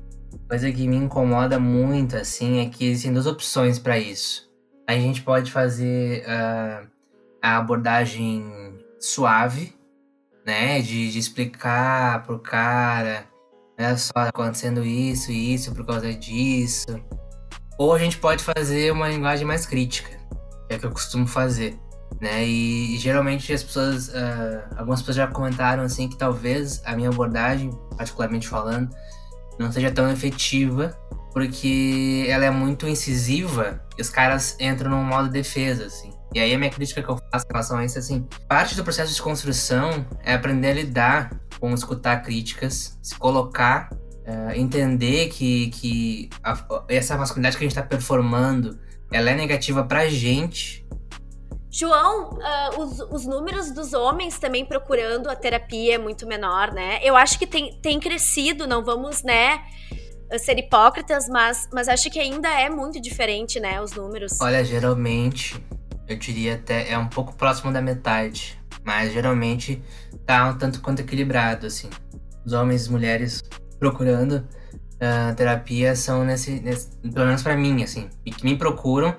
[0.48, 4.50] coisa que me incomoda muito assim é que existem duas opções para isso.
[4.88, 6.88] A gente pode fazer uh,
[7.42, 8.46] a abordagem
[9.00, 9.74] suave,
[10.46, 13.26] né, de, de explicar pro cara,
[13.80, 17.00] olha só, tá acontecendo isso e isso por causa disso.
[17.78, 20.10] Ou a gente pode fazer uma linguagem mais crítica,
[20.68, 21.80] que é o que eu costumo fazer
[22.20, 22.46] né?
[22.46, 27.10] E, e geralmente as pessoas, uh, algumas pessoas já comentaram assim que talvez a minha
[27.10, 28.90] abordagem, particularmente falando,
[29.60, 30.98] não seja tão efetiva
[31.34, 36.12] porque ela é muito incisiva e os caras entram num modo de defesa, assim.
[36.34, 38.76] E aí a minha crítica que eu faço em relação a isso é assim, parte
[38.76, 45.30] do processo de construção é aprender a lidar com escutar críticas, se colocar, uh, entender
[45.30, 48.80] que, que a, essa masculinidade que a gente está performando,
[49.12, 50.86] ela é negativa pra gente,
[51.72, 57.00] João, uh, os, os, números dos homens também procurando a terapia é muito menor, né?
[57.02, 59.64] Eu acho que tem, tem crescido, não vamos, né,
[60.38, 64.38] ser hipócritas, mas, mas acho que ainda é muito diferente, né, os números.
[64.42, 65.56] Olha, geralmente,
[66.10, 69.82] eu diria até, é um pouco próximo da metade, mas geralmente
[70.26, 71.90] tá um tanto quanto equilibrado, assim.
[72.46, 73.42] Os homens e mulheres
[73.80, 74.46] procurando
[74.96, 79.16] uh, terapia são nesse, nesse pelo menos para mim, assim, e que me procuram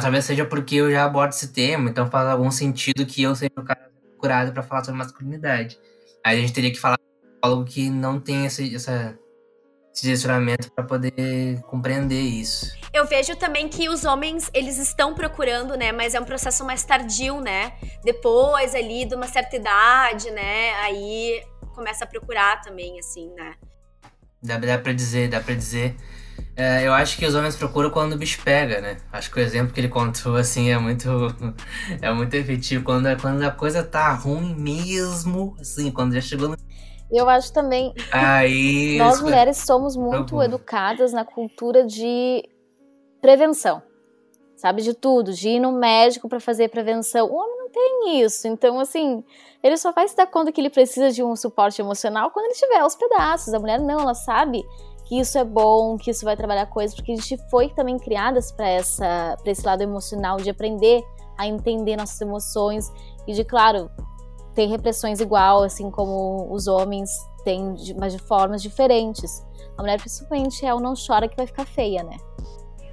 [0.00, 3.52] talvez seja porque eu já abordo esse tema, então faz algum sentido que eu seja
[3.56, 5.78] o cara procurado para falar sobre masculinidade.
[6.24, 6.98] Aí a gente teria que falar
[7.42, 9.18] algo que não tem essa, essa
[9.94, 12.74] esse direcionamento para poder compreender isso.
[12.94, 15.92] Eu vejo também que os homens, eles estão procurando, né?
[15.92, 17.74] Mas é um processo mais tardio, né?
[18.02, 20.72] Depois ali de uma certa idade, né?
[20.76, 21.42] Aí
[21.74, 23.54] começa a procurar também, assim, né?
[24.42, 25.94] Dá, dá pra dizer, dá pra dizer.
[26.54, 28.98] É, eu acho que os homens procuram quando o bicho pega, né?
[29.10, 31.08] Acho que o exemplo que ele contou, assim, é muito,
[32.00, 32.84] é muito efetivo.
[32.84, 36.56] Quando, quando a coisa tá ruim mesmo, assim, quando já chegou no
[37.12, 37.92] eu acho também.
[38.10, 42.42] Aí, nós mulheres somos muito educadas na cultura de
[43.20, 43.82] prevenção.
[44.56, 47.26] Sabe de tudo, de ir no médico para fazer prevenção.
[47.28, 48.48] O homem não tem isso.
[48.48, 49.22] Então, assim,
[49.62, 52.54] ele só vai se dar conta que ele precisa de um suporte emocional quando ele
[52.54, 53.52] tiver aos pedaços.
[53.52, 54.64] A mulher não, ela sabe
[55.12, 58.50] que isso é bom, que isso vai trabalhar coisas, porque a gente foi também criadas
[58.50, 61.02] para essa para esse lado emocional de aprender
[61.36, 62.90] a entender nossas emoções
[63.26, 63.90] e de claro
[64.54, 67.10] ter repressões igual, assim como os homens
[67.44, 69.44] têm, mas de formas diferentes.
[69.76, 72.16] A mulher principalmente é o não chora que vai ficar feia, né?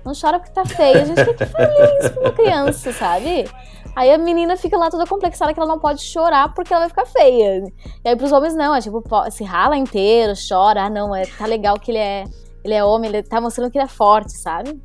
[0.04, 3.50] Não chora porque tá feia, a gente tem que isso pra uma criança, sabe?
[3.96, 6.90] Aí a menina fica lá toda complexada que ela não pode chorar porque ela vai
[6.90, 7.64] ficar feia.
[8.04, 11.46] E aí pros homens não, é tipo, se rala inteiro, chora, ah não, é, tá
[11.46, 12.24] legal que ele é,
[12.64, 14.80] ele é homem, ele tá mostrando que ele é forte, sabe?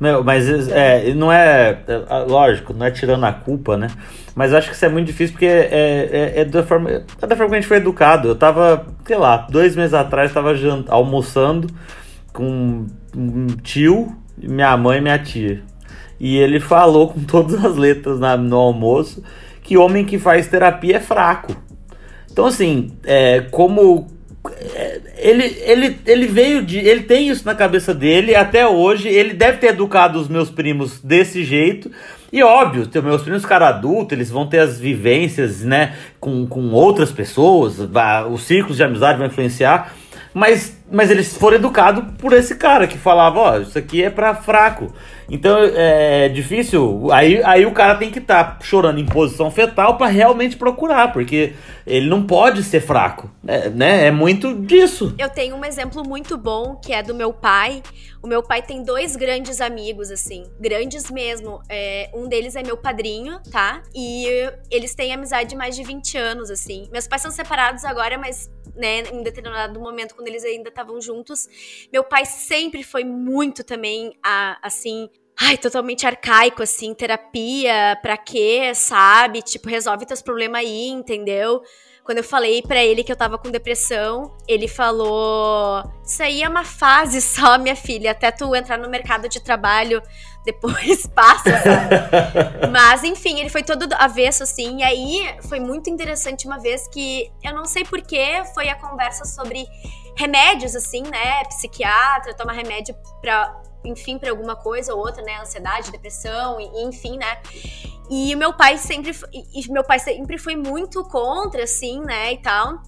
[0.00, 3.88] Meu, mas é, não é, é, lógico, não é tirando a culpa, né?
[4.34, 7.36] Mas acho que isso é muito difícil porque é, é, é, da, forma, é da
[7.36, 8.28] forma que a gente foi educado.
[8.28, 10.52] Eu tava, sei lá, dois meses atrás, tava
[10.88, 11.68] almoçando
[12.32, 15.62] com um tio, minha mãe e minha tia.
[16.22, 19.24] E ele falou com todas as letras na, no almoço
[19.60, 21.56] que homem que faz terapia é fraco.
[22.30, 24.06] Então, assim, é, como
[24.74, 26.78] é, ele, ele, ele veio de.
[26.78, 29.08] Ele tem isso na cabeça dele até hoje.
[29.08, 31.90] Ele deve ter educado os meus primos desse jeito.
[32.32, 37.12] E óbvio, meus primos ficaram adultos, eles vão ter as vivências, né, com, com outras
[37.12, 37.76] pessoas,
[38.30, 39.92] os círculos de amizade vão influenciar.
[40.32, 44.10] Mas, mas eles foram educados por esse cara que falava, ó, oh, isso aqui é
[44.10, 44.92] para fraco.
[45.28, 47.10] Então é difícil.
[47.10, 51.10] Aí, aí o cara tem que estar tá chorando em posição fetal para realmente procurar,
[51.12, 51.54] porque
[51.86, 54.06] ele não pode ser fraco, é, né?
[54.06, 55.14] É muito disso.
[55.18, 57.82] Eu tenho um exemplo muito bom que é do meu pai.
[58.22, 61.60] O meu pai tem dois grandes amigos, assim, grandes mesmo.
[61.68, 63.82] É, um deles é meu padrinho, tá?
[63.94, 64.26] E
[64.70, 66.88] eles têm amizade de mais de 20 anos, assim.
[66.92, 71.48] Meus pais são separados agora, mas né, em determinado momento, quando eles ainda estavam juntos.
[71.92, 75.08] Meu pai sempre foi muito também, a, assim,
[75.40, 79.42] ai, totalmente arcaico, assim, terapia, pra quê, sabe?
[79.42, 81.62] Tipo, resolve teus problemas aí, entendeu?
[82.04, 86.48] Quando eu falei para ele que eu tava com depressão, ele falou: Isso aí é
[86.48, 90.02] uma fase só, minha filha, até tu entrar no mercado de trabalho,
[90.44, 91.94] depois passa, sabe?
[92.72, 94.78] Mas, enfim, ele foi todo avesso, assim.
[94.78, 99.24] E aí foi muito interessante uma vez que eu não sei porquê, foi a conversa
[99.24, 99.64] sobre
[100.16, 101.44] remédios, assim, né?
[101.44, 105.38] Psiquiatra, toma remédio pra, enfim, pra alguma coisa ou outra, né?
[105.40, 107.38] Ansiedade, depressão, e, enfim, né?
[108.10, 112.82] E meu pai sempre, e meu pai sempre foi muito contra, assim, né, e tal.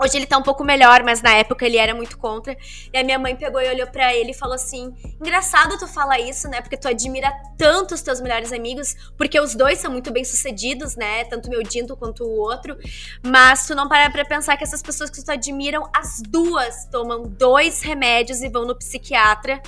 [0.00, 2.56] Hoje ele tá um pouco melhor, mas na época ele era muito contra.
[2.92, 6.18] E a minha mãe pegou e olhou para ele e falou assim: Engraçado tu falar
[6.18, 6.60] isso, né?
[6.60, 10.96] Porque tu admira tanto os teus melhores amigos, porque os dois são muito bem sucedidos,
[10.96, 11.24] né?
[11.24, 12.76] Tanto o meu Dinto quanto o outro.
[13.24, 17.22] Mas tu não para pra pensar que essas pessoas que tu admiram, as duas tomam
[17.22, 19.62] dois remédios e vão no psiquiatra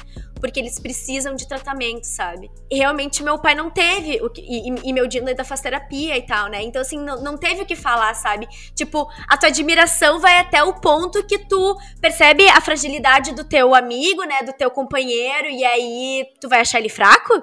[0.45, 2.51] porque eles precisam de tratamento, sabe?
[2.70, 6.18] E realmente meu pai não teve, o que, e, e meu Dino ainda faz terapia
[6.18, 6.62] e tal, né?
[6.62, 8.47] Então, assim, não, não teve o que falar, sabe?
[8.74, 13.74] Tipo, a tua admiração vai até o ponto que tu percebe a fragilidade do teu
[13.74, 14.42] amigo, né?
[14.42, 17.42] Do teu companheiro, e aí tu vai achar ele fraco?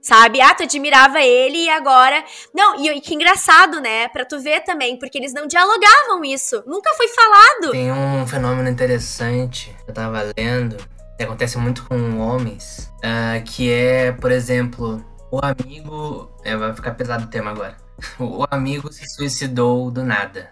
[0.00, 0.40] sabe?
[0.40, 2.24] Ah, tu admirava ele e agora.
[2.54, 4.06] Não, e, e, que engraçado, né?
[4.06, 6.62] Pra tu ver também, porque eles não dialogavam isso.
[6.64, 7.72] Nunca foi falado.
[7.72, 10.76] Tem um fenômeno interessante, eu tava lendo,
[11.16, 16.30] que acontece muito com homens, uh, que é, por exemplo, o amigo.
[16.44, 17.76] É, vai ficar pesado o tema agora.
[18.20, 20.50] O amigo se suicidou do nada.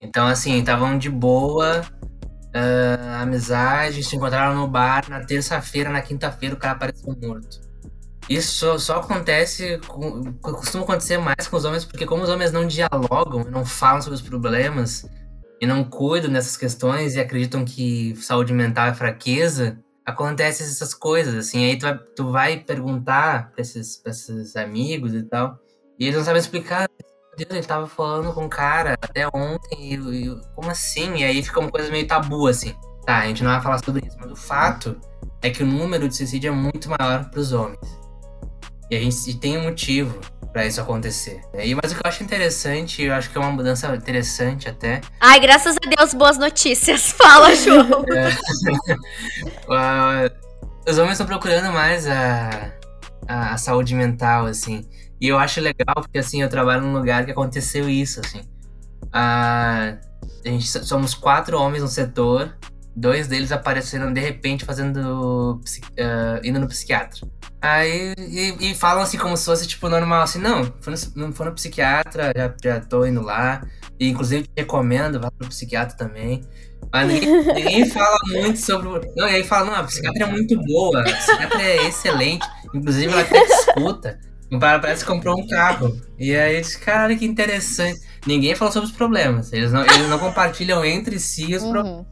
[0.00, 1.82] Então, assim, estavam de boa,
[2.54, 7.60] uh, amizade, se encontraram no bar na terça-feira, na quinta-feira o cara apareceu morto.
[8.28, 12.66] Isso só acontece, com, costuma acontecer mais com os homens, porque como os homens não
[12.66, 15.06] dialogam, não falam sobre os problemas,
[15.64, 21.34] e não cuidam dessas questões e acreditam que saúde mental é fraqueza, acontecem essas coisas,
[21.34, 25.58] assim, aí tu vai, tu vai perguntar pra esses, pra esses amigos e tal,
[25.98, 26.88] e eles não sabem explicar.
[27.36, 31.16] Deus, ele tava falando com o cara até ontem, e, e, como assim?
[31.16, 32.74] E aí fica uma coisa meio tabu, assim.
[33.04, 35.00] Tá, a gente não vai falar sobre isso, mas o fato
[35.42, 37.80] é que o número de suicídio é muito maior para os homens.
[38.90, 40.20] E a gente tem um motivo
[40.54, 41.40] para isso acontecer.
[41.52, 45.00] E, mas o que eu acho interessante, eu acho que é uma mudança interessante até.
[45.20, 47.10] Ai, graças a Deus, boas notícias.
[47.18, 48.04] Fala, João.
[48.14, 48.30] É.
[50.88, 52.72] os homens estão procurando mais a,
[53.26, 54.88] a, a, saúde mental, assim.
[55.20, 58.42] E eu acho legal porque, assim, eu trabalho num lugar que aconteceu isso, assim.
[59.12, 59.98] a
[60.44, 62.56] gente somos quatro homens no setor,
[62.94, 67.26] dois deles apareceram de repente fazendo uh, indo no psiquiatra.
[67.60, 70.70] Aí e, e, falam assim como se fosse tipo normal, assim, não,
[71.16, 73.66] não foi no psiquiatra, já, já tô indo lá.
[73.98, 76.42] E inclusive te recomendo, vá pro psiquiatra também.
[76.92, 78.88] Mas ninguém, ninguém fala muito sobre.
[79.16, 82.46] Não, e aí fala, não, a psiquiatra é muito boa, a psiquiatra é excelente.
[82.74, 84.20] Inclusive ela até escuta.
[84.60, 85.98] Parece que comprou um carro.
[86.18, 88.00] E aí, cara, que interessante.
[88.26, 89.52] Ninguém falou sobre os problemas.
[89.52, 91.72] Eles não, eles não compartilham entre si os uhum.
[91.72, 92.06] problemas.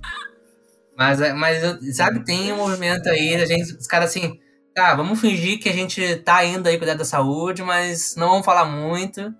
[1.02, 4.38] Mas, mas, sabe, tem um movimento aí, a gente, os caras assim,
[4.72, 8.44] tá, vamos fingir que a gente tá indo aí cuidar da saúde, mas não vamos
[8.44, 9.34] falar muito,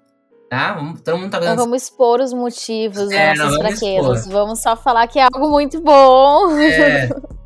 [0.50, 0.72] tá?
[0.74, 4.20] Vamos, todo mundo tá Não vamos expor os motivos, é, nossas fraquezas.
[4.20, 4.32] Expor.
[4.32, 6.58] Vamos só falar que é algo muito bom.
[6.58, 7.08] É.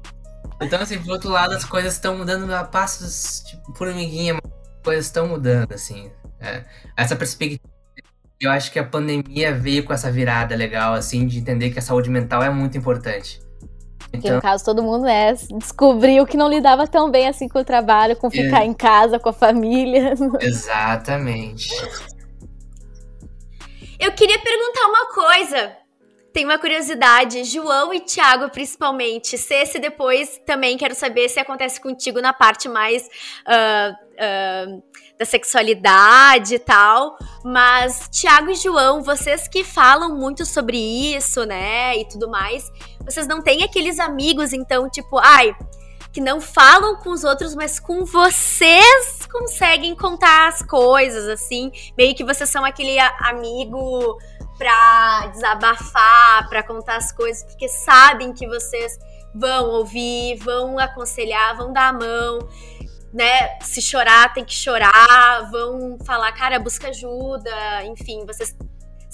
[0.58, 4.50] Então, assim, por outro lado, as coisas estão mudando a passos, tipo, por amiguinha, mas
[4.50, 6.10] as coisas estão mudando, assim.
[6.40, 6.64] É.
[6.96, 7.60] Essa perspectiva
[8.40, 11.82] eu acho que a pandemia veio com essa virada legal, assim, de entender que a
[11.82, 13.38] saúde mental é muito importante.
[14.10, 14.36] Porque então...
[14.36, 18.16] no caso todo mundo né, descobriu que não lidava tão bem assim com o trabalho,
[18.16, 18.66] com ficar é.
[18.66, 20.14] em casa, com a família.
[20.40, 21.68] Exatamente.
[23.98, 25.85] Eu queria perguntar uma coisa.
[26.36, 29.38] Tem uma curiosidade, João e Thiago principalmente.
[29.38, 33.92] Se esse depois também quero saber se acontece contigo na parte mais uh,
[34.74, 34.82] uh,
[35.18, 37.16] da sexualidade e tal.
[37.42, 42.70] Mas Thiago e João, vocês que falam muito sobre isso, né, e tudo mais,
[43.02, 45.56] vocês não têm aqueles amigos, então, tipo, ai,
[46.12, 51.72] que não falam com os outros, mas com vocês conseguem contar as coisas, assim.
[51.96, 54.18] Meio que vocês são aquele amigo
[54.56, 58.98] pra desabafar, pra contar as coisas, porque sabem que vocês
[59.34, 62.38] vão ouvir, vão aconselhar, vão dar a mão,
[63.12, 63.58] né?
[63.60, 68.54] Se chorar, tem que chorar, vão falar, cara, busca ajuda, enfim, vocês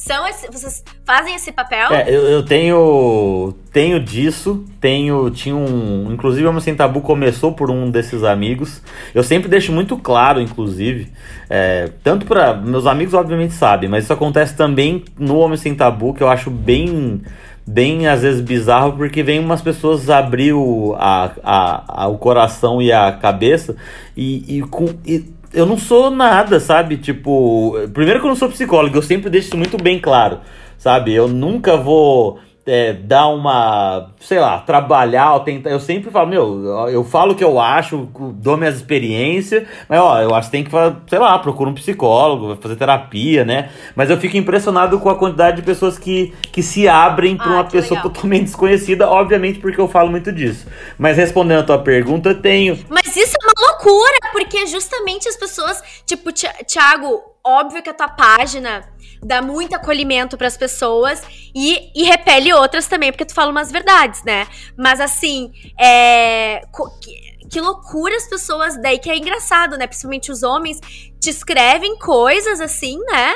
[0.05, 1.92] são esse, vocês fazem esse papel?
[1.92, 7.70] É, eu, eu, tenho tenho disso, tenho tinha um, inclusive Homem Sem Tabu começou por
[7.70, 8.82] um desses amigos.
[9.14, 11.09] Eu sempre deixo muito claro, inclusive,
[11.48, 16.12] é, tanto para meus amigos obviamente sabem, mas isso acontece também no Homem Sem Tabu
[16.14, 17.22] que eu acho bem
[17.64, 22.82] bem às vezes bizarro porque vem umas pessoas abrir o, a, a, a o coração
[22.82, 23.76] e a cabeça
[24.16, 26.96] e, e, com, e eu não sou nada, sabe?
[26.96, 30.40] Tipo, primeiro que eu não sou psicólogo, eu sempre deixo isso muito bem claro,
[30.78, 31.12] sabe?
[31.12, 35.70] Eu nunca vou é, dar uma, sei lá, trabalhar, tentar.
[35.70, 40.20] Eu sempre falo, meu, eu falo o que eu acho, dou minhas experiências, mas ó,
[40.20, 40.70] eu acho que tem que,
[41.09, 43.70] sei lá, procura um psicólogo, fazer terapia, né?
[43.96, 47.55] Mas eu fico impressionado com a quantidade de pessoas que, que se abrem para ah,
[47.55, 48.11] uma pessoa legal.
[48.12, 50.66] totalmente desconhecida, obviamente porque eu falo muito disso.
[50.98, 52.78] Mas respondendo a tua pergunta, eu tenho.
[52.88, 58.09] Mas isso é uma loucura, porque justamente as pessoas, tipo, Thiago, óbvio que a tua
[58.09, 58.89] página
[59.22, 61.22] dá muito acolhimento para as pessoas
[61.55, 64.47] e, e repele outras também, porque tu fala umas verdades, né?
[64.76, 66.62] Mas assim, é.
[67.03, 69.87] Que, que loucura as pessoas daí que é engraçado, né?
[69.87, 70.80] Principalmente os homens
[71.20, 73.35] te escrevem coisas assim, né?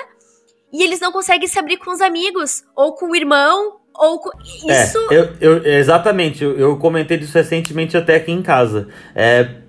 [0.72, 4.30] E eles não conseguem se abrir com os amigos, ou com o irmão, ou com...
[4.68, 4.99] É, isso.
[5.11, 8.88] É, eu, eu, exatamente, eu, eu comentei disso recentemente até aqui em casa.
[9.14, 9.65] É, é,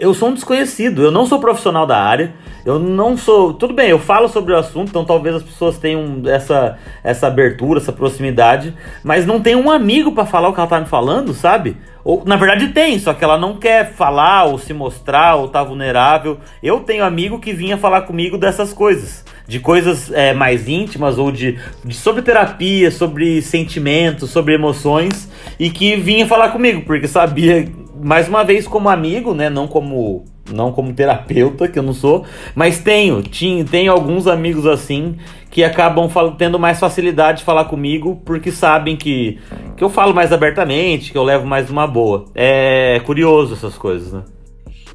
[0.00, 3.52] eu sou um desconhecido, eu não sou profissional da área, eu não sou.
[3.54, 7.78] Tudo bem, eu falo sobre o assunto, então talvez as pessoas tenham essa, essa abertura,
[7.78, 8.74] essa proximidade,
[9.04, 11.76] mas não tem um amigo para falar o que ela tá me falando, sabe?
[12.02, 15.62] Ou na verdade tem, só que ela não quer falar ou se mostrar ou tá
[15.62, 16.38] vulnerável.
[16.62, 21.30] Eu tenho amigo que vinha falar comigo dessas coisas, de coisas é, mais íntimas ou
[21.30, 27.68] de, de sobre terapia, sobre sentimentos, sobre emoções e que vinha falar comigo porque sabia
[28.02, 29.50] mais uma vez como amigo, né?
[29.50, 32.24] Não como não como terapeuta, que eu não sou,
[32.54, 35.16] mas tenho, tinha, tenho alguns amigos assim
[35.50, 39.40] que acabam tendo mais facilidade de falar comigo porque sabem que,
[39.76, 42.26] que eu falo mais abertamente, que eu levo mais uma boa.
[42.34, 44.22] É curioso essas coisas, né?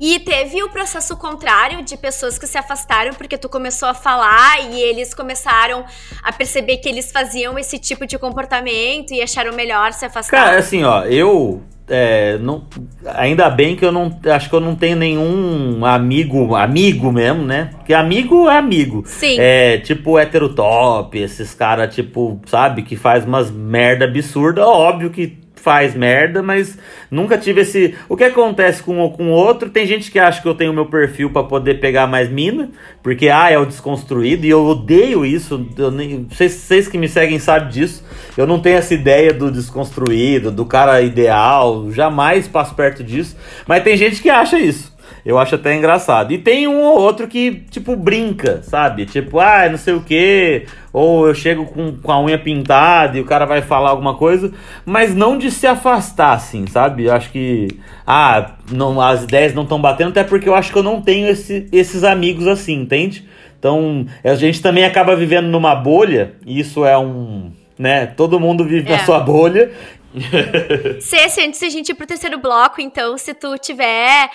[0.03, 4.59] E teve o processo contrário de pessoas que se afastaram porque tu começou a falar
[4.71, 5.85] e eles começaram
[6.23, 10.45] a perceber que eles faziam esse tipo de comportamento e acharam melhor se afastar.
[10.45, 11.61] Cara, assim, ó, eu
[11.93, 12.63] é, não,
[13.05, 17.71] ainda bem que eu não acho que eu não tenho nenhum amigo, amigo mesmo, né?
[17.73, 19.03] Porque amigo é amigo.
[19.05, 19.35] Sim.
[19.37, 24.65] É tipo heterotop, esses caras, tipo, sabe, que faz umas merda absurda.
[24.65, 26.77] Óbvio que faz merda, mas
[27.09, 27.95] nunca tive esse.
[28.09, 29.69] O que acontece com um com o outro?
[29.69, 32.69] Tem gente que acha que eu tenho meu perfil para poder pegar mais mina,
[33.03, 35.67] porque ah, é o desconstruído, e eu odeio isso.
[35.77, 36.27] Eu nem...
[36.29, 38.03] vocês, vocês que me seguem sabem disso.
[38.35, 43.37] Eu não tenho essa ideia do desconstruído, do cara ideal, jamais passo perto disso.
[43.67, 44.91] Mas tem gente que acha isso.
[45.25, 46.31] Eu acho até engraçado.
[46.31, 49.05] E tem um ou outro que, tipo, brinca, sabe?
[49.05, 50.65] Tipo, ah, não sei o quê.
[50.91, 54.51] Ou eu chego com, com a unha pintada e o cara vai falar alguma coisa.
[54.85, 57.05] Mas não de se afastar, assim, sabe?
[57.05, 57.67] Eu acho que.
[58.05, 61.27] Ah, não, as ideias não estão batendo, até porque eu acho que eu não tenho
[61.27, 63.27] esse, esses amigos assim, entende?
[63.59, 67.51] Então, a gente também acaba vivendo numa bolha, e isso é um.
[67.77, 68.07] Né?
[68.07, 68.97] Todo mundo vive é.
[68.97, 69.71] na sua bolha
[70.99, 74.29] Ceci, antes de a gente ir pro terceiro bloco, então, se tu tiver,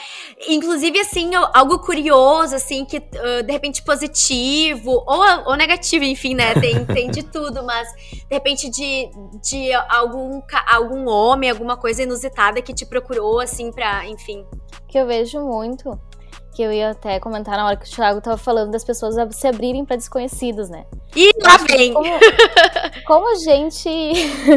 [0.48, 6.54] inclusive, assim, algo curioso, assim, que uh, de repente positivo ou, ou negativo, enfim, né?
[6.60, 9.10] Tem, tem de tudo, mas de repente de,
[9.42, 14.44] de algum, algum homem, alguma coisa inusitada que te procurou, assim, pra, enfim.
[14.88, 15.98] Que eu vejo muito
[16.56, 19.46] que eu ia até comentar na hora que o Thiago tava falando das pessoas se
[19.46, 20.86] abrirem para desconhecidos, né?
[21.14, 21.92] E lá vem!
[21.92, 22.08] Como,
[23.06, 23.90] como, a gente.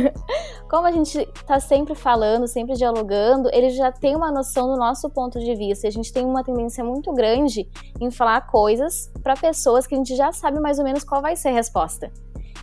[0.69, 5.09] como a gente tá sempre falando, sempre dialogando, ele já tem uma noção do nosso
[5.09, 5.89] ponto de vista.
[5.89, 7.67] A gente tem uma tendência muito grande
[7.99, 11.35] em falar coisas para pessoas que a gente já sabe mais ou menos qual vai
[11.35, 12.09] ser a resposta.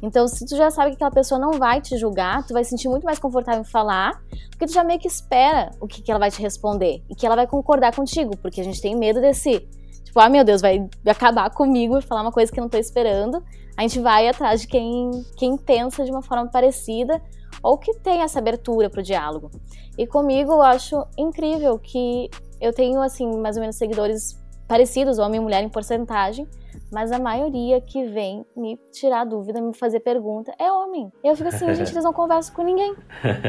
[0.07, 2.71] Então, se tu já sabe que aquela pessoa não vai te julgar, tu vai se
[2.71, 6.13] sentir muito mais confortável em falar, porque tu já meio que espera o que, que
[6.13, 9.21] ela vai te responder e que ela vai concordar contigo, porque a gente tem medo
[9.21, 9.69] desse,
[10.05, 12.79] tipo, ah, meu Deus, vai acabar comigo e falar uma coisa que eu não tô
[12.79, 13.43] esperando.
[13.77, 17.21] A gente vai atrás de quem, quem pensa de uma forma parecida
[17.61, 19.51] ou que tem essa abertura para o diálogo.
[19.99, 22.31] E comigo eu acho incrível que
[22.61, 26.49] eu tenho, assim, mais ou menos seguidores parecidos, homem e mulher em porcentagem,
[26.93, 31.13] mas a maioria que vem me tirar dúvida, me fazer pergunta, é homem.
[31.23, 32.95] Eu fico assim, gente, eles não conversam com ninguém.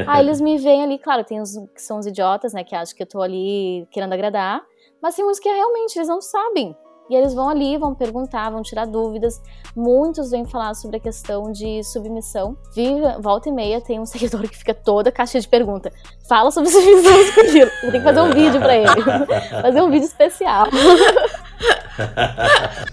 [0.06, 2.96] Aí eles me veem ali, claro, tem os que são os idiotas, né, que acham
[2.96, 4.64] que eu tô ali querendo agradar,
[5.00, 6.76] mas tem uns que realmente eles não sabem.
[7.10, 9.40] E eles vão ali, vão perguntar, vão tirar dúvidas.
[9.74, 12.56] Muitos vêm falar sobre a questão de submissão.
[12.74, 15.90] Viva, volta e meia tem um seguidor que fica toda caixa de pergunta.
[16.28, 17.72] Fala sobre submissão escondida.
[17.82, 19.02] Eu tenho que fazer um vídeo para ele.
[19.62, 20.66] fazer um vídeo especial.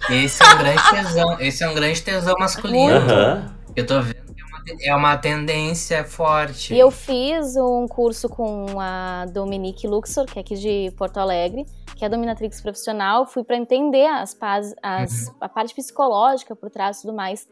[0.09, 1.39] Esse é um grande tesão.
[1.39, 2.95] Esse é um grande tesão masculino.
[2.95, 3.45] Uhum.
[3.75, 6.73] Eu tô vendo que é uma tendência forte.
[6.73, 11.65] E eu fiz um curso com a Dominique Luxor, que é aqui de Porto Alegre,
[11.95, 13.25] que é dominatrix profissional.
[13.25, 14.37] Fui para entender as,
[14.81, 15.35] as uhum.
[15.41, 17.47] a parte psicológica por trás e tudo mais.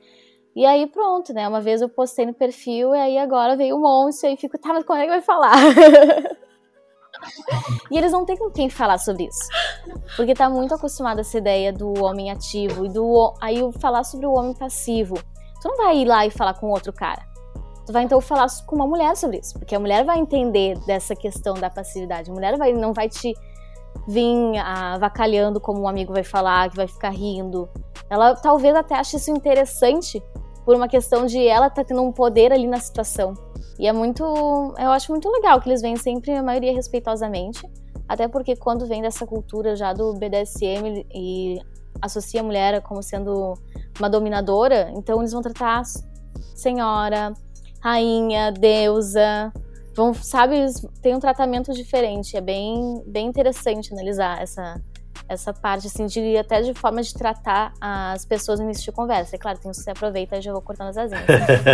[0.56, 1.48] E aí pronto, né?
[1.48, 4.58] Uma vez eu postei no perfil e aí agora veio um monstro e aí fico,
[4.58, 5.54] tá, mas como é que vai falar?
[7.91, 9.48] E eles não têm com quem falar sobre isso.
[10.16, 14.26] Porque tá muito acostumado a essa ideia do homem ativo e do aí falar sobre
[14.26, 15.16] o homem passivo.
[15.62, 17.26] Tu não vai ir lá e falar com outro cara.
[17.86, 21.16] Tu vai então falar com uma mulher sobre isso, porque a mulher vai entender dessa
[21.16, 22.32] questão da passividade.
[22.32, 23.34] A mulher vai, não vai te
[24.08, 27.70] vir avacalhando como um amigo vai falar, que vai ficar rindo.
[28.10, 30.22] Ela talvez até ache isso interessante
[30.66, 33.34] por uma questão de ela tá tendo um poder ali na situação.
[33.78, 34.24] E é muito.
[34.78, 37.68] Eu acho muito legal que eles vêm sempre, a maioria, respeitosamente.
[38.08, 41.60] Até porque quando vem dessa cultura já do BDSM e
[42.02, 43.54] associa a mulher como sendo
[43.98, 45.84] uma dominadora, então eles vão tratar
[46.56, 47.34] senhora,
[47.82, 49.52] rainha, deusa.
[49.96, 50.56] Vão, sabe,
[51.02, 52.36] têm um tratamento diferente.
[52.36, 54.82] É bem, bem interessante analisar essa,
[55.28, 59.36] essa parte, assim, de até de forma de tratar as pessoas no início de conversa.
[59.36, 61.24] É claro, tem que você aproveita e já vou cortando as asinhas.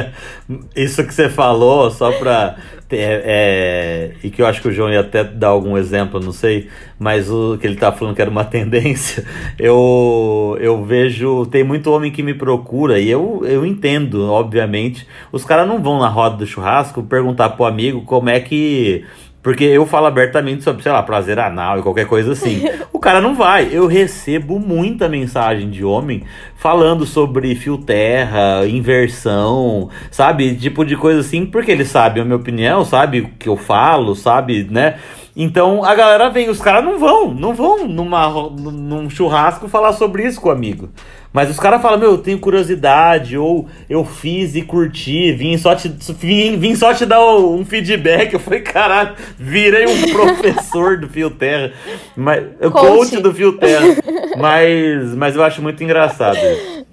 [0.75, 2.57] Isso que você falou, só pra.
[2.91, 6.31] É, é, e que eu acho que o João ia até dar algum exemplo, não
[6.31, 9.25] sei, mas o que ele tá falando que era uma tendência,
[9.57, 11.45] eu, eu vejo.
[11.47, 15.07] Tem muito homem que me procura e eu, eu entendo, obviamente.
[15.31, 19.05] Os caras não vão na roda do churrasco perguntar pro amigo como é que
[19.49, 22.69] porque eu falo abertamente sobre, sei lá, prazer anal e qualquer coisa assim.
[22.93, 23.67] o cara não vai.
[23.71, 26.21] Eu recebo muita mensagem de homem
[26.55, 30.53] falando sobre fio terra, inversão, sabe?
[30.55, 34.15] Tipo de coisa assim, porque ele sabe a minha opinião, sabe o que eu falo,
[34.15, 34.99] sabe, né?
[35.41, 40.27] Então a galera vem, os caras não vão, não vão numa, num churrasco falar sobre
[40.27, 40.89] isso com o amigo.
[41.31, 45.73] Mas os caras falam, meu, eu tenho curiosidade, ou eu fiz e curti, vim só
[45.75, 48.33] te, vim, vim só te dar um feedback.
[48.33, 51.71] Eu falei, caralho, virei um professor do Fio Terra.
[52.17, 52.73] Mas, coach.
[52.73, 53.95] coach do Fio Terra.
[54.37, 56.85] Mas, mas eu acho muito engraçado isso.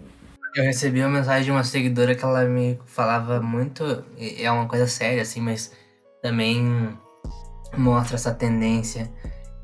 [0.55, 4.05] Eu recebi uma mensagem de uma seguidora que ela me falava muito.
[4.39, 5.73] É uma coisa séria, assim, mas
[6.23, 6.97] também
[7.77, 9.11] mostra essa tendência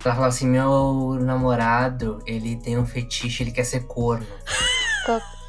[0.05, 4.27] ela fala assim: meu namorado, ele tem um fetiche, ele quer ser corno.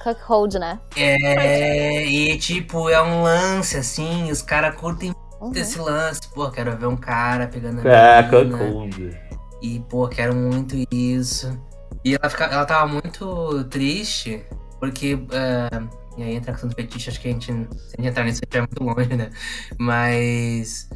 [0.04, 0.80] Cuckold, né?
[0.97, 5.62] É, e tipo, é um lance assim, os caras curtem muito uhum.
[5.62, 8.89] esse lance, pô, quero ver um cara pegando a É, Cancún.
[9.62, 11.58] E, pô, quero muito isso.
[12.04, 14.45] E ela, fica, ela tava muito triste,
[14.80, 15.16] porque.
[15.16, 17.45] Uh, e aí entra a questão do fetiche, acho que a gente.
[17.45, 19.30] Se a gente entrar nisso, a gente vai muito longe, né?
[19.80, 20.89] Mas.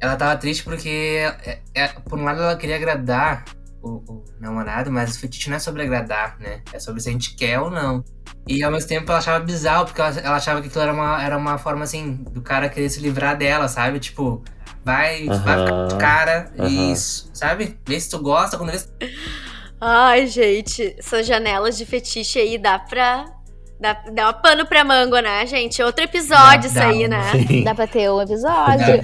[0.00, 3.44] Ela tava triste porque, é, é, por um lado, ela queria agradar
[3.82, 6.62] o, o, namorado, mas o fetiche não é sobre agradar, né?
[6.72, 8.04] É sobre se a gente quer ou não.
[8.46, 11.22] E ao mesmo tempo ela achava bizarro, porque ela, ela achava que aquilo era uma,
[11.22, 13.98] era uma forma assim, do cara querer se livrar dela, sabe?
[13.98, 14.42] Tipo,
[14.84, 17.78] vai, vai ficar de cara e isso, sabe?
[17.86, 18.88] Vê se tu gosta, quando vê se...
[19.80, 23.26] Ai, gente, essas janelas de fetiche aí dá pra.
[23.80, 25.80] Dá, dá um pano pra mango, né, gente?
[25.82, 27.32] Outro episódio dá, isso aí, né?
[27.32, 27.62] Sim.
[27.62, 29.00] Dá pra ter um episódio.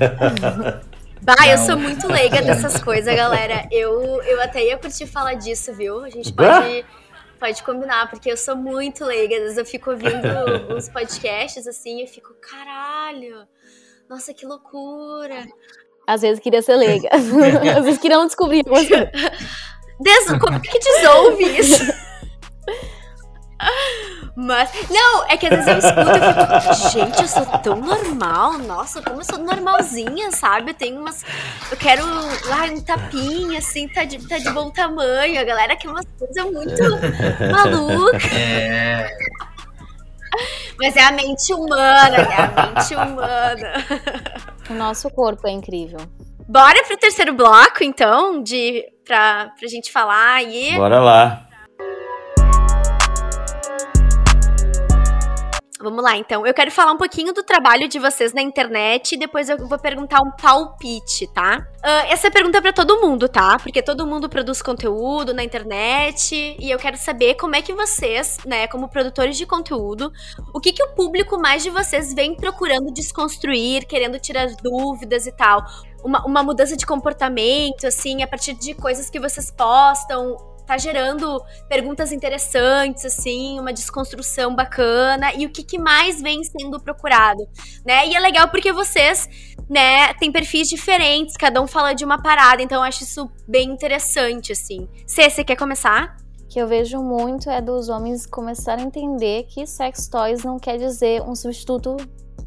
[1.24, 3.66] Bah, eu sou muito leiga dessas coisas, galera.
[3.70, 6.04] Eu, eu até ia curtir falar disso, viu?
[6.04, 6.84] A gente pode,
[7.40, 9.34] pode combinar, porque eu sou muito leiga.
[9.36, 10.28] Às vezes eu fico ouvindo
[10.76, 13.48] uns podcasts assim e fico, caralho,
[14.06, 15.46] nossa, que loucura.
[16.06, 17.08] Às vezes queria ser leiga.
[17.14, 18.62] Às vezes queria não descobrir.
[18.62, 20.26] Des...
[20.38, 21.90] Como que desouve isso?
[24.36, 28.58] Mas, não, é que às vezes eu escuto e fico, gente, eu sou tão normal,
[28.58, 30.72] nossa, como eu sou normalzinha, sabe?
[30.72, 31.24] Eu tenho umas.
[31.70, 35.40] Eu quero lá um tapinha, assim, tá de, tá de bom tamanho.
[35.40, 36.82] A galera quer umas coisas muito
[37.52, 38.32] malucas.
[38.32, 39.08] É.
[40.78, 43.72] Mas é a mente humana, é a mente humana.
[44.68, 46.00] O nosso corpo é incrível.
[46.48, 50.76] Bora pro terceiro bloco, então, de pra, pra gente falar aí.
[50.76, 51.46] Bora lá.
[55.84, 56.46] Vamos lá, então.
[56.46, 59.78] Eu quero falar um pouquinho do trabalho de vocês na internet e depois eu vou
[59.78, 61.58] perguntar um palpite, tá?
[61.76, 63.58] Uh, essa pergunta é para todo mundo, tá?
[63.58, 68.38] Porque todo mundo produz conteúdo na internet e eu quero saber como é que vocês,
[68.46, 70.10] né, como produtores de conteúdo,
[70.54, 75.32] o que que o público mais de vocês vem procurando desconstruir, querendo tirar dúvidas e
[75.32, 75.62] tal.
[76.02, 81.42] Uma, uma mudança de comportamento, assim, a partir de coisas que vocês postam, tá gerando
[81.68, 87.46] perguntas interessantes, assim, uma desconstrução bacana e o que, que, mais vem sendo procurado,
[87.84, 88.06] né?
[88.06, 89.28] E é legal porque vocês,
[89.68, 93.70] né, têm perfis diferentes, cada um fala de uma parada, então eu acho isso bem
[93.70, 94.88] interessante, assim.
[95.06, 96.16] Cê, você quer começar?
[96.54, 100.78] que eu vejo muito é dos homens começarem a entender que sex toys não quer
[100.78, 101.96] dizer um substituto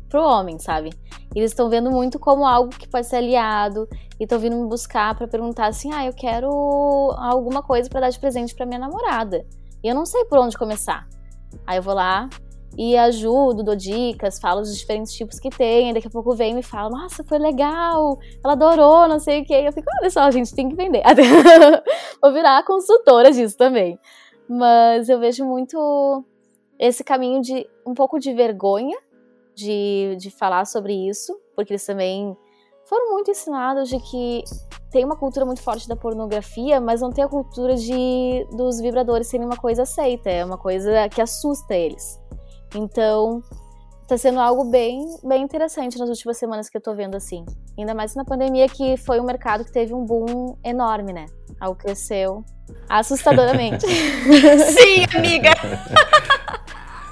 [0.07, 0.89] pro homem, sabe?
[1.35, 3.87] Eles estão vendo muito como algo que pode ser aliado
[4.19, 6.49] e estão vindo me buscar para perguntar assim: "Ah, eu quero
[7.17, 9.45] alguma coisa para dar de presente para minha namorada".
[9.83, 11.07] E eu não sei por onde começar.
[11.65, 12.29] Aí eu vou lá
[12.77, 16.51] e ajudo, dou dicas, falo dos diferentes tipos que tem, e daqui a pouco vem
[16.51, 18.17] e me fala: "Nossa, foi legal.
[18.43, 19.63] Ela adorou, não sei o quê".
[19.65, 21.03] Eu fico: "Olha só, gente, tem que vender".
[22.21, 23.99] vou virar consultora disso também.
[24.49, 26.23] Mas eu vejo muito
[26.79, 28.97] esse caminho de um pouco de vergonha
[29.57, 32.37] de, de falar sobre isso, porque eles também
[32.85, 34.43] foram muito ensinados de que
[34.91, 39.27] tem uma cultura muito forte da pornografia, mas não tem a cultura de dos vibradores
[39.27, 42.19] serem uma coisa aceita, é uma coisa que assusta eles.
[42.75, 43.41] Então,
[44.07, 47.43] tá sendo algo bem, bem interessante nas últimas semanas que eu tô vendo assim.
[47.77, 51.25] Ainda mais na pandemia que foi um mercado que teve um boom enorme, né?
[51.59, 52.43] Algo cresceu
[52.87, 53.85] assustadoramente.
[54.71, 55.49] Sim, amiga.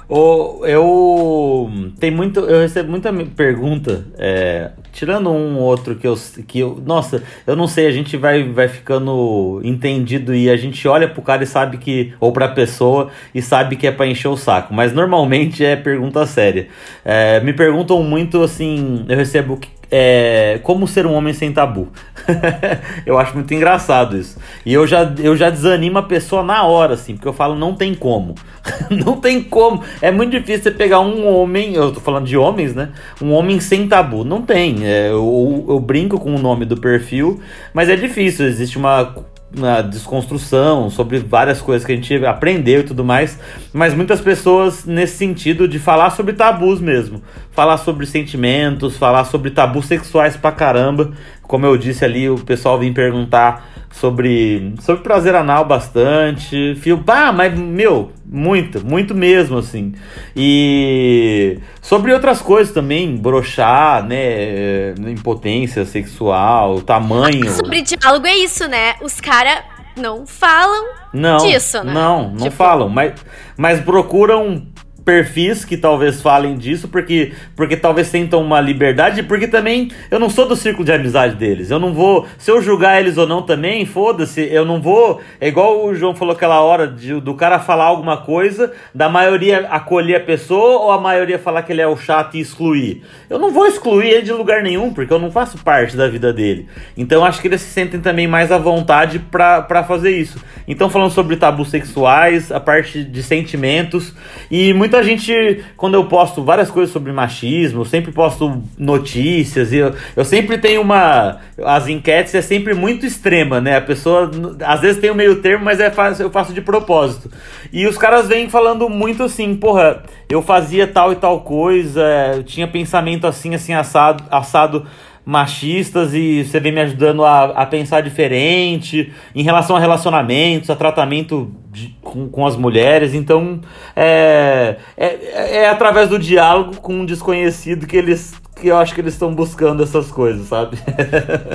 [0.08, 6.60] O, eu tem muito, eu recebo muita pergunta, é, tirando um outro que eu, que
[6.60, 11.08] eu, nossa, eu não sei, a gente vai, vai ficando entendido e a gente olha
[11.08, 14.36] pro cara e sabe que, ou pra pessoa e sabe que é pra encher o
[14.36, 16.68] saco, mas normalmente é pergunta séria.
[17.04, 19.58] É, me perguntam muito assim, eu recebo
[19.90, 21.88] é, como ser um homem sem tabu.
[23.06, 24.38] eu acho muito engraçado isso.
[24.64, 27.74] E eu já, eu já desanimo a pessoa na hora, assim, porque eu falo, não
[27.74, 28.34] tem como.
[28.90, 29.82] não tem como.
[30.00, 32.90] É muito difícil você pegar um homem, eu tô falando de homens, né?
[33.20, 34.24] Um homem sem tabu.
[34.24, 34.86] Não tem.
[34.86, 37.40] É, eu, eu brinco com o nome do perfil,
[37.72, 38.46] mas é difícil.
[38.46, 39.14] Existe uma
[39.56, 43.38] na desconstrução, sobre várias coisas que a gente aprendeu e tudo mais,
[43.72, 49.50] mas muitas pessoas nesse sentido de falar sobre tabus mesmo, falar sobre sentimentos, falar sobre
[49.50, 51.12] tabus sexuais pra caramba.
[51.42, 56.74] Como eu disse ali, o pessoal vem perguntar sobre, sobre prazer anal bastante.
[56.76, 59.94] Fio, pá, mas meu, muito, muito mesmo, assim.
[60.34, 64.92] E sobre outras coisas também, brochar, né?
[65.08, 67.50] Impotência sexual, tamanho.
[67.50, 68.96] Sobre diálogo é isso, né?
[69.00, 69.60] Os caras
[69.96, 71.94] não falam não, disso, né?
[71.94, 72.50] Não, não tipo...
[72.50, 73.14] falam, mas,
[73.56, 74.66] mas procuram
[75.06, 80.28] perfis que talvez falem disso, porque, porque talvez sentam uma liberdade, porque também eu não
[80.28, 81.70] sou do círculo de amizade deles.
[81.70, 82.26] Eu não vou.
[82.36, 85.20] Se eu julgar eles ou não também, foda-se, eu não vou.
[85.40, 89.68] É igual o João falou aquela hora de, do cara falar alguma coisa, da maioria
[89.70, 93.04] acolher a pessoa ou a maioria falar que ele é o chato e excluir.
[93.30, 96.32] Eu não vou excluir ele de lugar nenhum, porque eu não faço parte da vida
[96.32, 96.66] dele.
[96.96, 100.40] Então acho que eles se sentem também mais à vontade para fazer isso.
[100.68, 104.12] Então, falando sobre tabus sexuais, a parte de sentimentos,
[104.50, 109.76] e muita gente, quando eu posto várias coisas sobre machismo, eu sempre posto notícias, e
[109.76, 111.38] eu, eu sempre tenho uma.
[111.64, 113.76] As enquetes é sempre muito extrema, né?
[113.76, 114.30] A pessoa
[114.64, 117.30] às vezes tem o um meio termo, mas é fácil, eu faço de propósito.
[117.72, 122.02] E os caras vêm falando muito assim, porra, eu fazia tal e tal coisa,
[122.36, 124.86] eu tinha pensamento assim, assim, assado, assado
[125.26, 130.76] machistas e você vem me ajudando a, a pensar diferente em relação a relacionamentos, a
[130.76, 133.12] tratamento de, com, com as mulheres.
[133.12, 133.60] Então,
[133.96, 139.00] é, é, é através do diálogo com um desconhecido que eles que eu acho que
[139.02, 140.78] eles estão buscando essas coisas, sabe?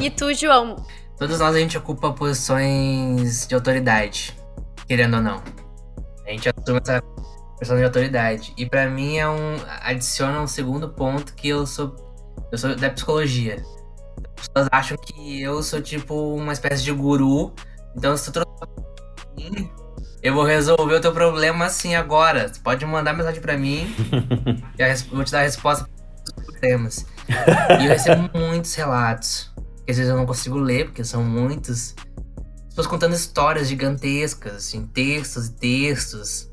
[0.03, 0.75] e tu, João?
[1.17, 4.35] Todos nós a gente ocupa posições de autoridade,
[4.87, 5.41] querendo ou não.
[6.27, 7.01] A gente assume essa
[7.57, 8.53] posição de autoridade.
[8.55, 12.10] E para mim é um adiciona um segundo ponto que eu sou
[12.51, 13.63] eu sou da psicologia.
[14.39, 17.53] As pessoas acham que eu sou tipo uma espécie de guru.
[17.95, 19.69] Então, se tu trouxer
[20.21, 22.47] eu vou resolver o teu problema assim agora.
[22.47, 23.93] Você pode mandar mensagem para mim
[24.77, 27.05] e eu vou te dar a resposta para os problemas.
[27.79, 29.51] E eu recebo muitos relatos.
[29.83, 31.95] Que às vezes eu não consigo ler, porque são muitos.
[32.69, 36.51] Pessoas contando histórias gigantescas, assim, textos e textos.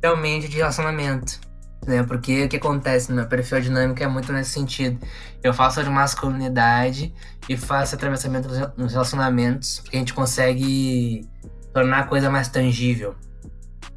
[0.00, 1.45] Realmente de relacionamento
[1.84, 2.02] né?
[2.02, 4.98] Porque o que acontece no meu perfil dinâmico é muito nesse sentido.
[5.42, 7.12] Eu faço de masculinidade
[7.48, 11.28] e faço atravessamento nos relacionamentos, porque a gente consegue
[11.72, 13.14] tornar a coisa mais tangível,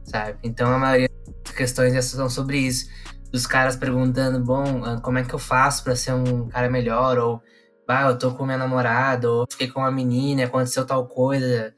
[0.04, 0.38] sabe?
[0.44, 1.10] Então a maioria
[1.44, 2.90] das questões são sobre isso.
[3.32, 7.18] Dos caras perguntando, bom, ah, como é que eu faço para ser um cara melhor?
[7.18, 7.42] Ou,
[7.88, 11.74] ah, eu tô com minha namorada, ou fiquei com uma menina, aconteceu tal coisa.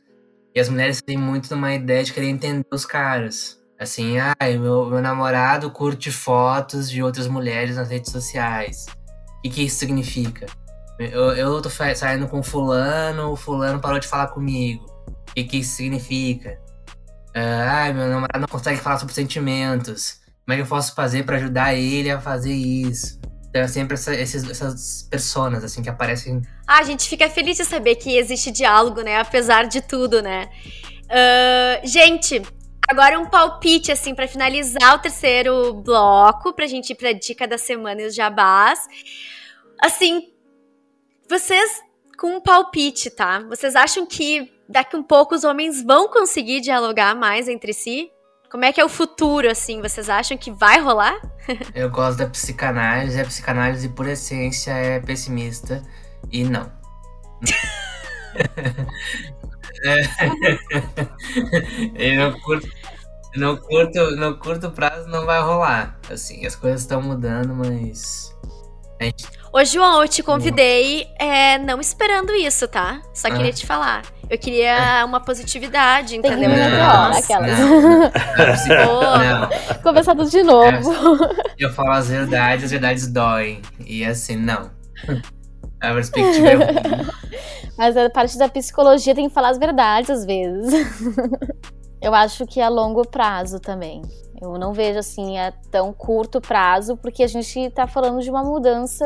[0.55, 3.60] E as mulheres têm muito uma ideia de querer entender os caras.
[3.81, 8.85] Assim, ah, meu, meu namorado curte fotos de outras mulheres nas redes sociais.
[9.39, 10.45] O que, que isso significa?
[10.99, 14.85] Eu, eu tô saindo com fulano, o fulano parou de falar comigo.
[15.07, 16.59] O que, que isso significa?
[17.33, 20.19] Ah, meu namorado não consegue falar sobre sentimentos.
[20.45, 23.19] Como é que eu posso fazer para ajudar ele a fazer isso?
[23.49, 26.39] Então é sempre essa, esses, essas personas, assim, que aparecem.
[26.67, 29.19] Ah, a gente fica feliz de saber que existe diálogo, né?
[29.19, 30.49] Apesar de tudo, né?
[31.05, 32.43] Uh, gente,
[32.91, 37.57] Agora um palpite, assim, para finalizar o terceiro bloco, pra gente ir pra dica da
[37.57, 38.85] semana e os jabás.
[39.81, 40.27] Assim,
[41.29, 41.81] vocês,
[42.17, 43.39] com um palpite, tá?
[43.47, 48.11] Vocês acham que daqui um pouco os homens vão conseguir dialogar mais entre si?
[48.51, 49.81] Como é que é o futuro, assim?
[49.81, 51.15] Vocês acham que vai rolar?
[51.73, 53.21] Eu gosto da psicanálise.
[53.21, 55.81] A psicanálise, por essência, é pessimista.
[56.29, 56.69] E não.
[61.95, 61.95] é.
[61.95, 62.69] Eu curto,
[63.35, 65.97] no curto, no curto prazo não vai rolar.
[66.09, 68.35] Assim, as coisas estão mudando, mas.
[69.01, 69.25] Gente...
[69.53, 73.01] Ô, João, eu te convidei é, não esperando isso, tá?
[73.13, 73.31] Só ah.
[73.31, 74.03] queria te falar.
[74.29, 76.49] Eu queria uma positividade, entendeu?
[76.49, 77.59] Tem não, aquelas.
[77.59, 78.11] Não,
[79.83, 81.17] Começar tudo de novo.
[81.59, 83.61] Eu falo as verdades, as verdades doem.
[83.85, 84.71] E assim, não.
[85.81, 87.07] A perspectiva é ruim.
[87.77, 90.87] Mas a parte da psicologia tem que falar as verdades às vezes.
[92.01, 94.01] Eu acho que a longo prazo também.
[94.41, 98.43] Eu não vejo assim a tão curto prazo, porque a gente está falando de uma
[98.43, 99.05] mudança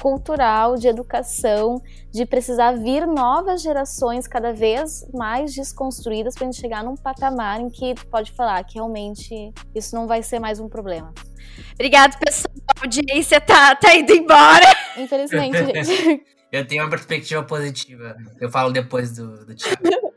[0.00, 1.80] cultural, de educação,
[2.10, 7.60] de precisar vir novas gerações cada vez mais desconstruídas para a gente chegar num patamar
[7.60, 11.14] em que pode falar que realmente isso não vai ser mais um problema.
[11.74, 12.52] Obrigado, pessoal.
[12.76, 14.66] A audiência tá, tá indo embora.
[14.96, 16.24] Infelizmente, gente.
[16.50, 18.16] Eu tenho uma perspectiva positiva.
[18.40, 19.82] Eu falo depois do, do Thiago.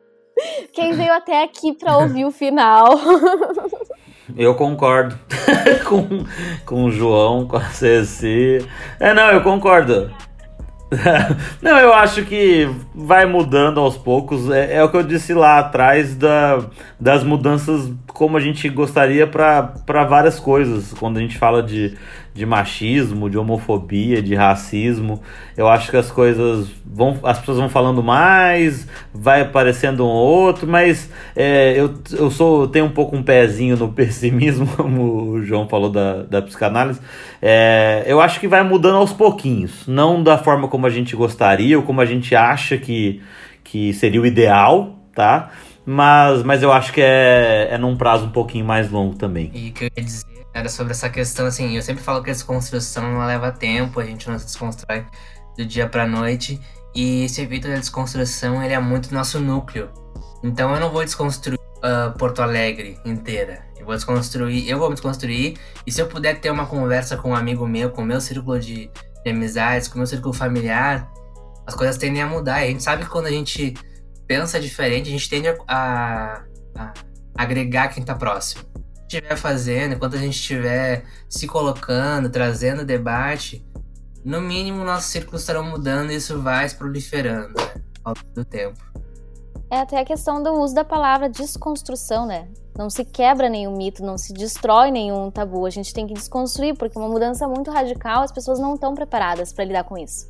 [0.73, 2.99] Quem veio até aqui para ouvir o final.
[4.35, 5.17] Eu concordo
[5.87, 6.25] com,
[6.65, 8.59] com o João, com a Ceci.
[8.99, 10.11] É, não, eu concordo.
[11.61, 14.49] Não, eu acho que vai mudando aos poucos.
[14.49, 16.63] É, é o que eu disse lá atrás da,
[16.97, 20.93] das mudanças como a gente gostaria para várias coisas.
[20.93, 21.97] Quando a gente fala de,
[22.37, 25.21] de machismo, de homofobia, de racismo,
[25.57, 27.19] eu acho que as coisas vão.
[27.23, 32.85] As pessoas vão falando mais, vai aparecendo um outro, mas é, eu, eu sou tenho
[32.85, 37.01] um pouco um pezinho no pessimismo, como o João falou da, da psicanálise.
[37.41, 41.77] É, eu acho que vai mudando aos pouquinhos, não da forma como a gente gostaria
[41.77, 43.21] ou como a gente acha que,
[43.63, 45.49] que seria o ideal, tá?
[45.83, 49.49] Mas, mas eu acho que é, é num prazo um pouquinho mais longo também.
[49.53, 52.33] E que eu ia dizer era sobre essa questão, assim, eu sempre falo que a
[52.33, 55.05] desconstrução não leva tempo, a gente não se desconstrói
[55.57, 56.59] do dia pra noite.
[56.95, 59.89] E esse evento da desconstrução, ele é muito nosso núcleo.
[60.43, 63.65] Então eu não vou desconstruir uh, Porto Alegre inteira.
[63.77, 65.57] Eu vou desconstruir, eu vou me desconstruir.
[65.85, 68.59] E se eu puder ter uma conversa com um amigo meu, com o meu círculo
[68.59, 68.89] de,
[69.23, 71.11] de amizades, com o meu círculo familiar,
[71.65, 72.61] as coisas tendem a mudar.
[72.61, 73.73] E a gente sabe que quando a gente
[74.25, 76.43] pensa diferente, a gente tende a, a,
[76.75, 76.93] a
[77.37, 78.63] agregar quem tá próximo.
[79.07, 83.65] Estiver fazendo, enquanto a gente estiver se colocando, trazendo debate,
[84.23, 88.45] no mínimo nossos círculos estarão mudando e isso vai se proliferando né, ao longo do
[88.45, 88.77] tempo.
[89.69, 92.47] É até a questão do uso da palavra desconstrução, né?
[92.77, 95.65] Não se quebra nenhum mito, não se destrói nenhum tabu.
[95.65, 99.51] A gente tem que desconstruir, porque uma mudança muito radical, as pessoas não estão preparadas
[99.51, 100.27] para lidar com isso.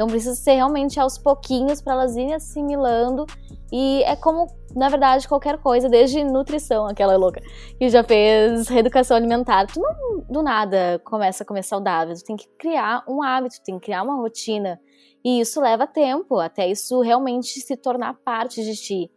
[0.00, 3.26] Então precisa ser realmente aos pouquinhos para elas irem assimilando.
[3.70, 7.42] E é como, na verdade, qualquer coisa, desde nutrição, aquela louca,
[7.78, 9.66] que já fez reeducação alimentar.
[9.66, 12.14] Tu não do nada começa a comer saudável.
[12.14, 14.80] Tu tem que criar um hábito, tem que criar uma rotina.
[15.22, 19.10] E isso leva tempo, até isso realmente se tornar parte de ti.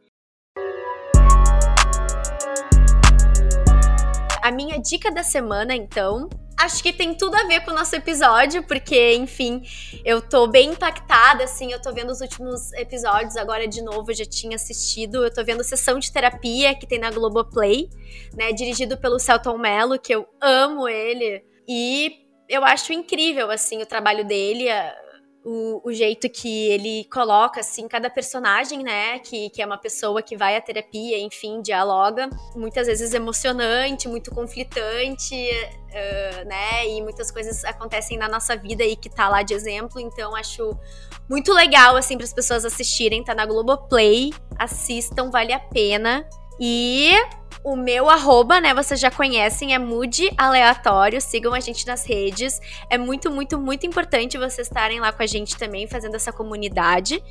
[4.43, 6.27] A minha dica da semana, então,
[6.57, 9.63] acho que tem tudo a ver com o nosso episódio, porque, enfim,
[10.05, 14.15] eu tô bem impactada, assim, eu tô vendo os últimos episódios agora de novo, eu
[14.15, 17.89] já tinha assistido, eu tô vendo Sessão de Terapia, que tem na Globoplay,
[18.35, 23.85] né, dirigido pelo Celton Mello, que eu amo ele, e eu acho incrível, assim, o
[23.85, 24.65] trabalho dele,
[25.43, 30.21] o, o, jeito que ele coloca, assim, cada personagem, né, que, que é uma pessoa
[30.21, 37.29] que vai à terapia, enfim, dialoga, muitas vezes emocionante, muito conflitante, uh, né, e muitas
[37.29, 40.77] coisas acontecem na nossa vida e que tá lá de exemplo, então acho
[41.29, 46.25] muito legal, assim, para as pessoas assistirem, tá na Globoplay, assistam, vale a pena,
[46.59, 47.11] e
[47.63, 51.21] o meu arroba, né, vocês já conhecem, é Mude Aleatório.
[51.21, 52.59] Sigam a gente nas redes.
[52.89, 57.23] É muito, muito, muito importante vocês estarem lá com a gente também, fazendo essa comunidade.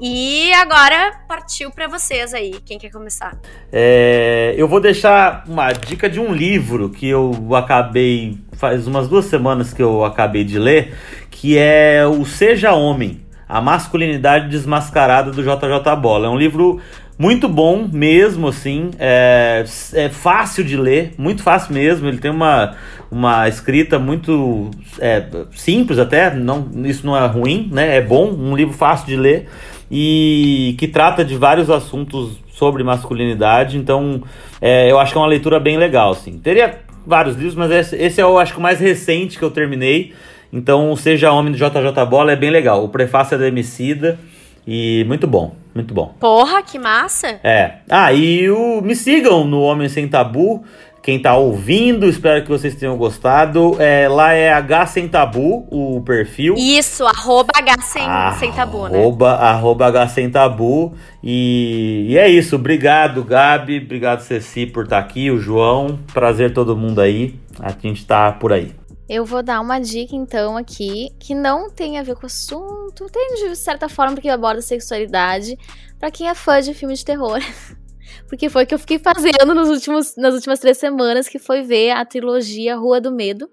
[0.00, 2.54] E agora partiu para vocês aí.
[2.64, 3.36] Quem quer começar?
[3.70, 8.38] É, eu vou deixar uma dica de um livro que eu acabei.
[8.52, 10.96] Faz umas duas semanas que eu acabei de ler,
[11.30, 13.22] que é o Seja Homem.
[13.46, 16.26] A masculinidade desmascarada do JJ Bola.
[16.26, 16.80] É um livro
[17.18, 18.90] muito bom mesmo, assim.
[18.98, 19.64] É,
[19.94, 22.08] é fácil de ler, muito fácil mesmo.
[22.08, 22.74] Ele tem uma,
[23.10, 26.34] uma escrita muito é, simples até.
[26.34, 27.96] Não, isso não é ruim, né?
[27.96, 29.48] É bom, um livro fácil de ler
[29.90, 33.78] e que trata de vários assuntos sobre masculinidade.
[33.78, 34.22] Então,
[34.60, 36.38] é, eu acho que é uma leitura bem legal, assim.
[36.38, 39.50] Teria vários livros, mas esse, esse é o acho que o mais recente que eu
[39.50, 40.12] terminei.
[40.52, 42.84] Então, Seja Homem do JJ Bola é bem legal.
[42.84, 44.18] O prefácio é da Emicida
[44.66, 45.63] e muito bom.
[45.74, 46.14] Muito bom.
[46.20, 47.40] Porra, que massa!
[47.42, 47.78] É.
[47.90, 50.64] Ah, e o, me sigam no Homem Sem Tabu.
[51.04, 53.76] Quem tá ouvindo, espero que vocês tenham gostado.
[53.78, 56.54] É, lá é H Sem Tabu, o perfil.
[56.56, 58.02] Isso, arroba H Sem,
[58.38, 58.98] sem Tabu, né?
[58.98, 60.94] Arroba, arroba H Sem Tabu.
[61.22, 62.56] E, e, é isso.
[62.56, 63.82] Obrigado, Gabi.
[63.84, 65.30] Obrigado, Ceci, por estar tá aqui.
[65.30, 65.98] O João.
[66.14, 67.34] Prazer todo mundo aí.
[67.60, 68.72] A gente tá por aí.
[69.08, 73.06] Eu vou dar uma dica então aqui que não tem a ver com o assunto,
[73.10, 75.58] tem de certa forma porque aborda sexualidade,
[75.98, 77.38] para quem é fã de filme de terror.
[78.26, 81.62] porque foi o que eu fiquei fazendo nos últimos, nas últimas três semanas, que foi
[81.62, 83.50] ver a trilogia Rua do Medo,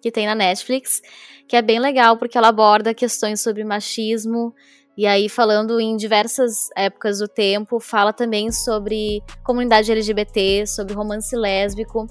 [0.00, 1.02] que tem na Netflix,
[1.46, 4.54] que é bem legal porque ela aborda questões sobre machismo,
[4.96, 11.34] e aí, falando em diversas épocas do tempo, fala também sobre comunidade LGBT, sobre romance
[11.34, 12.06] lésbico,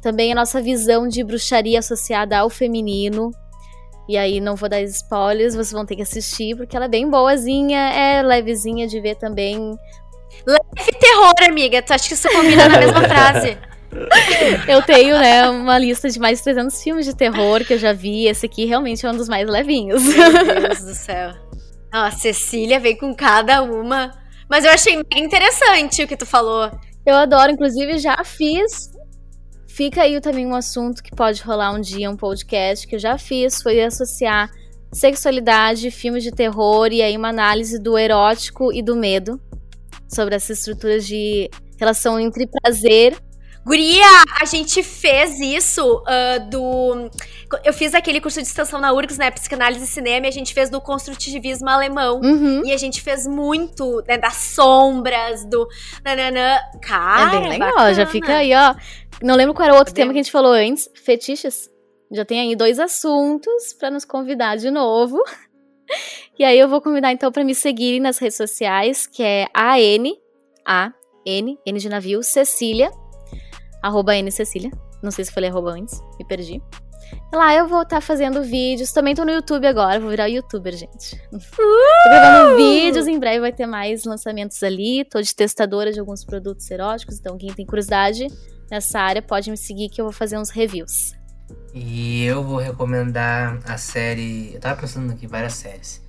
[0.00, 3.32] também a nossa visão de bruxaria associada ao feminino.
[4.08, 7.10] E aí, não vou dar spoilers, vocês vão ter que assistir, porque ela é bem
[7.10, 9.76] boazinha, é levezinha de ver também.
[10.46, 11.82] Leve terror, amiga.
[11.82, 13.58] Tu acha que isso combina na mesma frase?
[14.68, 17.92] Eu tenho, né, uma lista de mais de 300 filmes de terror que eu já
[17.92, 18.26] vi.
[18.26, 20.02] Esse aqui realmente é um dos mais levinhos.
[20.04, 21.32] Meu Deus do céu.
[21.90, 24.12] A Cecília veio com cada uma.
[24.48, 26.70] Mas eu achei interessante o que tu falou.
[27.04, 28.90] Eu adoro, inclusive já fiz.
[29.68, 33.16] Fica aí também um assunto que pode rolar um dia, um podcast que eu já
[33.16, 34.50] fiz, foi associar
[34.92, 39.40] sexualidade, filmes de terror e aí uma análise do erótico e do medo
[40.08, 43.16] sobre essas estruturas de relação entre prazer
[43.68, 47.10] Guria, a gente fez isso uh, do.
[47.62, 49.30] Eu fiz aquele curso de extensão na URGS, né?
[49.30, 52.18] Psicanálise e cinema, e a gente fez do construtivismo alemão.
[52.18, 52.62] Uhum.
[52.64, 54.16] E a gente fez muito, né?
[54.16, 55.68] Das sombras, do.
[56.02, 56.56] Nananã.
[56.80, 57.68] Cara, é bem legal.
[57.68, 57.92] Bacana.
[57.92, 58.74] Já fica aí, ó.
[59.22, 60.88] Não lembro qual era o outro tema que a gente falou antes.
[61.04, 61.70] Fetiches.
[62.10, 65.22] Já tem aí dois assuntos para nos convidar de novo.
[66.38, 70.04] E aí eu vou convidar então para me seguirem nas redes sociais, que é AN,
[70.64, 70.92] A,
[71.26, 72.92] N, N de navio, Cecília
[73.82, 74.70] arroba N Cecília.
[75.02, 76.62] Não sei se falei arroba antes, me perdi.
[77.32, 78.92] Lá eu vou estar tá fazendo vídeos.
[78.92, 81.14] Também tô no YouTube agora, vou virar youtuber, gente.
[81.32, 81.38] Uh!
[81.38, 85.04] tô gravando vídeos, em breve vai ter mais lançamentos ali.
[85.04, 88.26] Tô de testadora de alguns produtos eróticos, então quem tem curiosidade
[88.70, 91.14] nessa área pode me seguir que eu vou fazer uns reviews.
[91.74, 94.54] E eu vou recomendar a série.
[94.54, 96.02] Eu tava pensando aqui várias séries.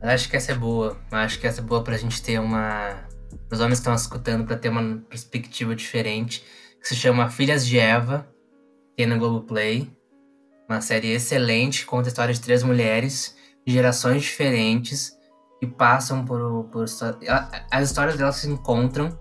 [0.00, 0.96] Mas acho que essa é boa.
[1.10, 2.96] Acho que essa é boa pra gente ter uma.
[3.50, 6.44] Os homens que estão escutando, pra ter uma perspectiva diferente.
[6.80, 8.28] Que se chama Filhas de Eva.
[8.96, 9.90] Tem no Globoplay.
[10.68, 13.36] Uma série excelente, conta a história de três mulheres
[13.66, 15.12] de gerações diferentes
[15.58, 16.84] que passam por, por.
[17.70, 19.18] As histórias delas se encontram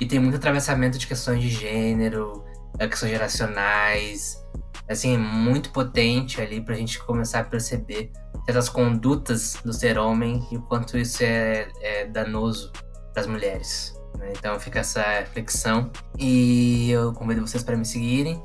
[0.00, 2.44] e tem muito atravessamento de questões de gênero,
[2.78, 4.42] questões geracionais.
[4.88, 8.12] Assim, é muito potente ali pra gente começar a perceber
[8.44, 12.72] certas condutas do ser homem e o quanto isso é, é danoso
[13.12, 13.94] para as mulheres.
[14.18, 14.32] Né?
[14.38, 15.90] Então fica essa reflexão.
[16.18, 18.42] E eu convido vocês para me seguirem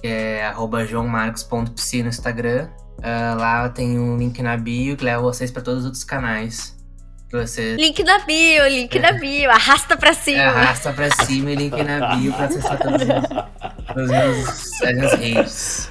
[0.00, 0.54] que é
[0.86, 2.68] joãomarcos.psi no Instagram.
[2.98, 6.76] Uh, lá tem um link na bio que leva vocês para todos os outros canais.
[7.28, 7.76] Que você...
[7.76, 9.00] Link na bio, link é.
[9.00, 10.38] na bio, arrasta pra cima.
[10.38, 15.90] É, arrasta pra cima e link na bio pra acessar todos os, meus, as redes.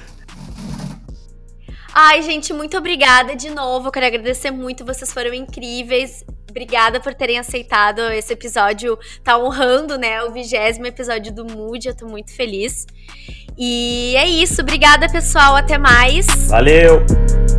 [1.94, 3.88] Ai, gente, muito obrigada de novo.
[3.88, 6.24] Eu quero agradecer muito, vocês foram incríveis.
[6.58, 8.98] Obrigada por terem aceitado esse episódio.
[9.22, 11.86] Tá honrando, né, o vigésimo episódio do Mood.
[11.86, 12.84] Eu tô muito feliz.
[13.56, 14.62] E é isso.
[14.62, 15.54] Obrigada, pessoal.
[15.54, 16.26] Até mais.
[16.48, 17.57] Valeu!